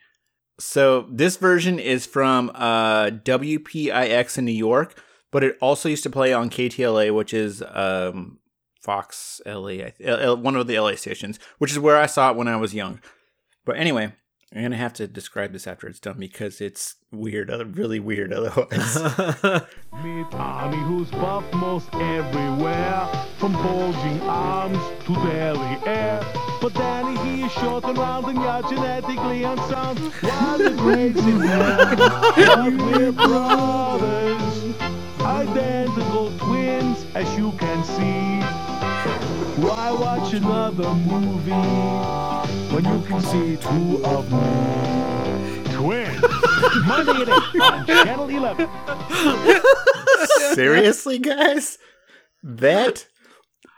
[0.59, 6.09] So this version is from uh, WPIX in New York, but it also used to
[6.09, 8.39] play on KTLA, which is um,
[8.81, 12.31] Fox LA, I th- L- one of the LA stations, which is where I saw
[12.31, 12.99] it when I was young.
[13.69, 14.11] But anyway,
[14.51, 18.33] I'm gonna have to describe this after it's done because it's weird, uh, really weird
[18.33, 18.95] otherwise.
[20.03, 23.07] Me Tommy, who's buff most everywhere,
[23.37, 26.19] from bulging arms to belly air.
[26.59, 29.99] But Danny, he is short and round and you're genetically unsound.
[29.99, 34.75] While the grades in there, but we're brothers,
[35.21, 38.39] identical twins, as you can see.
[39.61, 45.73] Why watch another movie when you can see two of me?
[45.75, 46.21] Twins,
[46.85, 48.69] Monday at 8 on Channel 11.
[50.53, 51.77] Seriously, guys?
[52.43, 53.07] That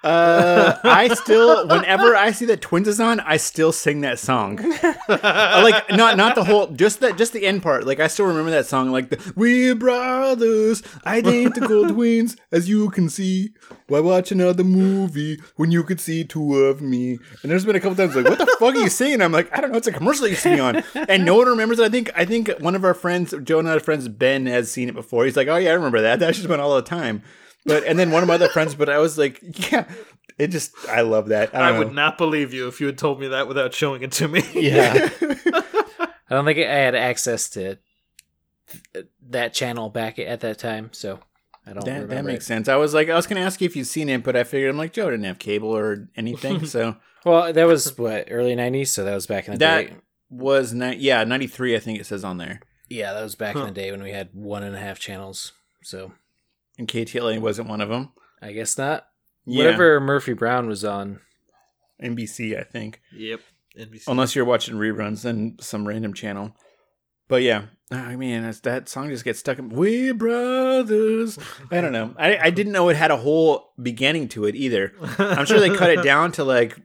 [0.04, 4.60] uh I still whenever I see that Twins is on, I still sing that song.
[5.08, 7.86] Uh, like not not the whole just that just the end part.
[7.86, 13.10] Like I still remember that song like the We're brothers, identical twins, as you can
[13.10, 13.50] see.
[13.88, 17.20] Why watch another movie when you could see two of me?
[17.44, 19.22] And there's been a couple times like, what the fuck are you singing?
[19.22, 20.84] I'm like, I don't know, it's a commercial you see on.
[20.96, 21.84] And no one remembers it.
[21.84, 24.90] I think I think one of our friends, Joe and our friends, Ben, has seen
[24.90, 25.26] it before.
[25.26, 26.20] He's like, Oh yeah, I remember that.
[26.20, 27.22] That's just been all the time.
[27.66, 29.40] But and then one of my other friends, but I was like,
[29.72, 29.86] yeah,
[30.40, 31.54] it just I love that.
[31.56, 34.12] I, I would not believe you if you had told me that without showing it
[34.14, 34.42] to me.
[34.54, 35.10] Yeah.
[35.22, 37.78] I don't think I had access to
[39.30, 41.20] that channel back at that time, so
[41.66, 42.48] I don't That, that makes it.
[42.48, 42.68] sense.
[42.70, 44.70] I was like, I was gonna ask you if you'd seen it, but I figured
[44.70, 46.96] I'm like Joe didn't have cable or anything, so
[47.26, 49.96] Well, that was what early '90s, so that was back in the that day.
[50.30, 51.76] was ni- yeah ninety three.
[51.76, 52.62] I think it says on there.
[52.90, 55.54] Yeah, that was back in the day when we had one and a half channels.
[55.84, 56.12] So
[56.82, 58.10] And KTLA wasn't one of them.
[58.42, 59.06] I guess not.
[59.46, 59.66] Yeah.
[59.66, 61.20] Whatever Murphy Brown was on.
[62.02, 63.02] NBC, I think.
[63.16, 63.40] Yep.
[63.78, 64.06] NBC.
[64.08, 66.56] Unless you're watching reruns, then some random channel.
[67.28, 69.70] But yeah, ah, I mean, that's, that song just gets stuck in.
[69.70, 71.38] We brothers.
[71.70, 72.16] I don't know.
[72.18, 74.94] I, I didn't know it had a whole beginning to it either.
[75.20, 76.82] I'm sure they cut it down to like make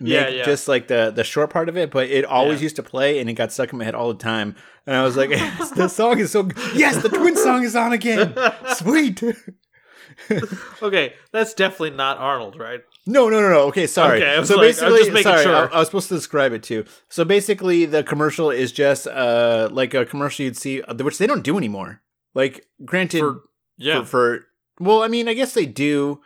[0.00, 0.44] Yeah, yeah.
[0.44, 2.64] just like the the short part of it, but it always Yeah.
[2.64, 4.56] used to play and it got stuck in my head all the time.
[4.86, 5.28] And I was like,
[5.76, 8.34] the song is so yes, the twin song is on again.
[8.74, 9.22] Sweet.
[10.82, 12.80] okay, that's definitely not Arnold, right?
[13.06, 13.60] No, no, no, no.
[13.68, 14.22] Okay, sorry.
[14.22, 15.54] Okay, so like- basically, sorry, sure.
[15.72, 16.84] I, I was supposed to describe it too.
[17.08, 21.26] So basically, the commercial is just uh like a commercial you'd see, uh, which they
[21.26, 22.02] don't do anymore.
[22.34, 23.42] Like, granted, For-
[23.76, 24.00] yeah.
[24.00, 24.46] for, for
[24.78, 26.20] well, I mean, I guess they do.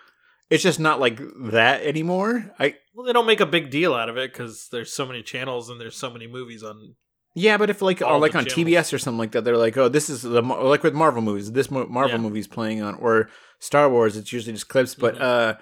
[0.51, 1.19] It's just not like
[1.51, 2.53] that anymore.
[2.59, 5.23] I Well, they don't make a big deal out of it because there's so many
[5.23, 6.95] channels and there's so many movies on.
[7.35, 8.69] yeah, but if like or like on channels.
[8.69, 11.51] TBS or something like that, they're like, oh, this is the like with Marvel movies.
[11.53, 12.17] This Marvel Yeah.
[12.19, 13.29] movie's playing on or
[13.59, 14.17] Star Wars.
[14.17, 15.23] It's usually just clips, but Mm-hmm.
[15.25, 15.55] uh.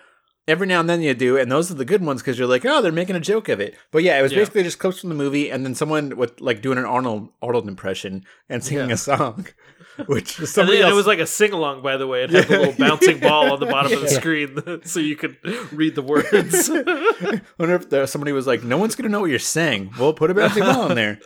[0.49, 2.65] Every now and then you do, and those are the good ones because you're like,
[2.67, 3.77] oh, they're making a joke of it.
[3.93, 4.39] But yeah, it was Yeah.
[4.41, 7.69] basically just clips from the movie, and then someone with like doing an Arnold Arnold
[7.69, 8.95] impression and singing Yeah.
[8.95, 9.47] a song,
[10.07, 12.25] which And somebody then else it was like a sing along, by the way.
[12.25, 15.37] It had the little bouncing ball on the bottom of the screen so you could
[15.73, 16.71] read the words.
[16.73, 20.13] I wonder if there, somebody was like, "No one's gonna know what you're saying." Well,
[20.13, 21.19] put a bouncing ball in there.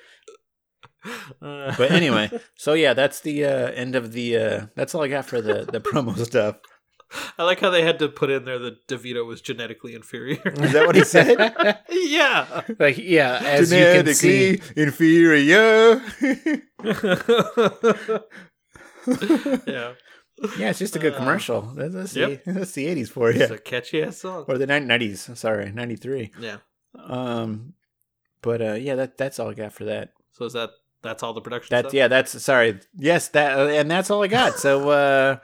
[1.40, 4.36] Uh, But anyway, so yeah, that's the uh, end of the.
[4.36, 6.56] Uh, that's all I got for the the promo stuff.
[7.38, 10.40] I like how they had to put in there that DeVito was genetically inferior.
[10.44, 11.78] Is that what he said?
[11.88, 12.62] yeah.
[12.80, 16.02] Like yeah, as you can see, inferior.
[19.66, 19.92] yeah.
[20.58, 21.62] yeah, it's just a good Uh, commercial.
[21.62, 22.44] That's, that's, yep.
[22.44, 24.44] the, that's the '80s for you, It's a catchy ass song.
[24.48, 25.36] or the '90s.
[25.36, 26.32] Sorry, '93.
[26.40, 26.56] Yeah.
[26.98, 27.74] Um,
[28.42, 30.10] but uh, yeah, that that's all I got for that.
[30.32, 30.70] So is that
[31.02, 31.94] that's all the production That's stuff?
[31.94, 32.08] yeah.
[32.08, 32.80] That's sorry.
[32.96, 34.58] Yes, that uh, and that's all I got.
[34.58, 35.36] So uh,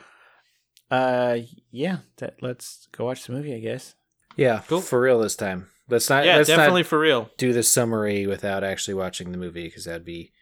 [0.90, 1.38] uh,
[1.70, 1.98] yeah.
[2.18, 3.54] That let's go watch the movie.
[3.54, 3.94] I guess.
[4.36, 4.80] yeah, cool.
[4.80, 5.68] for real this time.
[5.88, 6.24] Let's not.
[6.24, 7.30] Yeah, let's not definitely for real.
[7.38, 10.32] do the summary without actually watching the movie because that'd be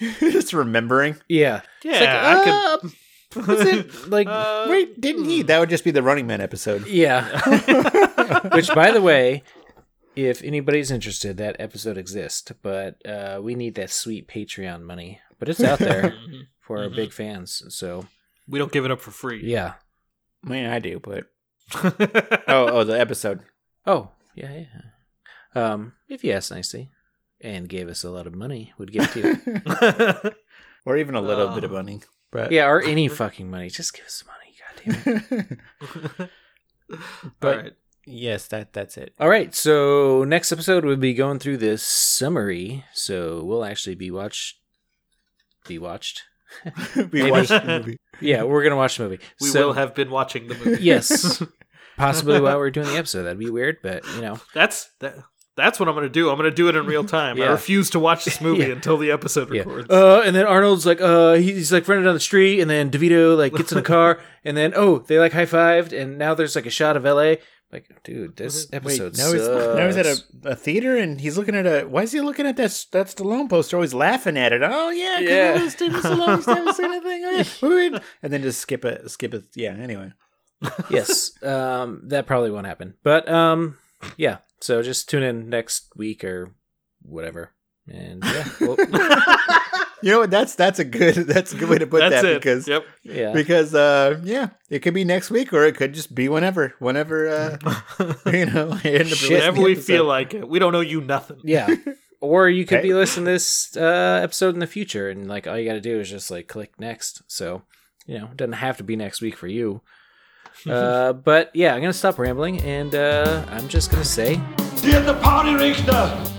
[0.20, 1.16] Just remembering.
[1.28, 1.62] yeah.
[1.82, 2.90] Yeah, It's like, I could.
[3.44, 5.42] uh, was it like Uh, Wait, didn't he?
[5.42, 6.86] That would just be the Running Man episode.
[6.86, 7.24] yeah?
[8.54, 9.42] Which, by the way,
[10.14, 15.20] if anybody's interested, that episode exists, but uh, we need that sweet Patreon money.
[15.38, 16.14] But it's out there
[16.60, 16.96] for our Mhm.
[16.96, 17.62] big fans.
[17.68, 18.06] So
[18.48, 19.42] We don't give it up for free.
[19.44, 19.74] yeah.
[20.44, 21.24] I mean, I do, but
[21.74, 23.40] oh, oh, the episode.
[23.86, 24.82] Oh yeah, yeah.
[25.72, 26.90] Um, if you ask nicely
[27.46, 29.20] and gave us a lot of money, we'd give it to
[30.24, 30.30] you.
[30.84, 31.54] or even a little Oh.
[31.54, 31.74] bit of oh.
[31.76, 32.00] money.
[32.32, 33.70] But yeah, or any fucking money.
[33.70, 34.56] Just give us money.
[34.60, 35.58] God damn
[36.20, 36.30] it.
[37.40, 37.72] But- All right.
[38.08, 39.14] Yes, that that's it.
[39.18, 42.84] All right, so next episode we'll be going through this summary.
[42.92, 44.58] So we'll actually be watched,
[45.66, 46.22] be watched.
[47.10, 47.96] we watched the movie.
[48.20, 49.18] Yeah, we're gonna watch the movie.
[49.40, 50.84] We So- will have been watching the movie.
[50.84, 51.42] yes,
[51.96, 53.24] possibly while we're doing the episode.
[53.24, 55.16] That'd be weird, but you know, That's that.
[55.56, 56.28] That's what I'm going to do.
[56.30, 57.40] I'm going to do it in real time.
[57.40, 58.72] I refuse to watch this movie Yeah.
[58.74, 59.60] until the episode yeah.
[59.60, 59.90] records.
[59.90, 63.36] Uh, and then Arnold's like, uh, he's like running down the street, and then DeVito
[63.36, 66.54] like gets in a car, and then oh, they like high fived, and now there's
[66.54, 67.38] like a shot of L.A.
[67.72, 71.36] Like, dude, this Wait, episode now he's, now he's at a, a theater and he's
[71.36, 71.82] looking at a.
[71.84, 73.76] Why is he looking at that that Stallone poster?
[73.76, 74.62] Always laughing at it.
[74.62, 75.54] Oh yeah, Yeah.
[75.56, 75.68] yeah.
[75.68, 77.22] Steven Stallone, Steven Stallone thing.
[77.62, 77.98] Oh, yeah.
[78.22, 79.46] And then just skip it, skip it.
[79.56, 79.72] Yeah.
[79.72, 80.12] Anyway,
[80.90, 83.76] yes, um, that probably won't happen, but um,
[84.16, 84.38] yeah.
[84.60, 86.54] So just tune in next week or
[87.02, 87.52] whatever,
[87.88, 88.76] and yeah, well,
[90.02, 90.30] you know what?
[90.30, 92.34] That's that's a good that's a good way to put That's that it.
[92.40, 92.84] because Yep.
[93.04, 93.32] yeah.
[93.32, 97.28] because uh yeah it could be next week or it could just be whenever whenever
[97.28, 97.58] uh
[98.32, 100.48] you know end up Whenever we feel like it.
[100.48, 101.40] We don't know you nothing.
[101.44, 101.74] Yeah.
[102.22, 102.88] Or you could Okay.
[102.88, 105.82] be listening to this uh, episode in the future, and like all you got to
[105.82, 107.22] do is just like click next.
[107.26, 107.62] So
[108.06, 109.82] you know, it doesn't have to be next week for you.
[110.66, 114.40] Uh, but yeah, I'm gonna stop rambling, and uh, I'm just gonna say
[114.82, 116.35] Get the party, Richter!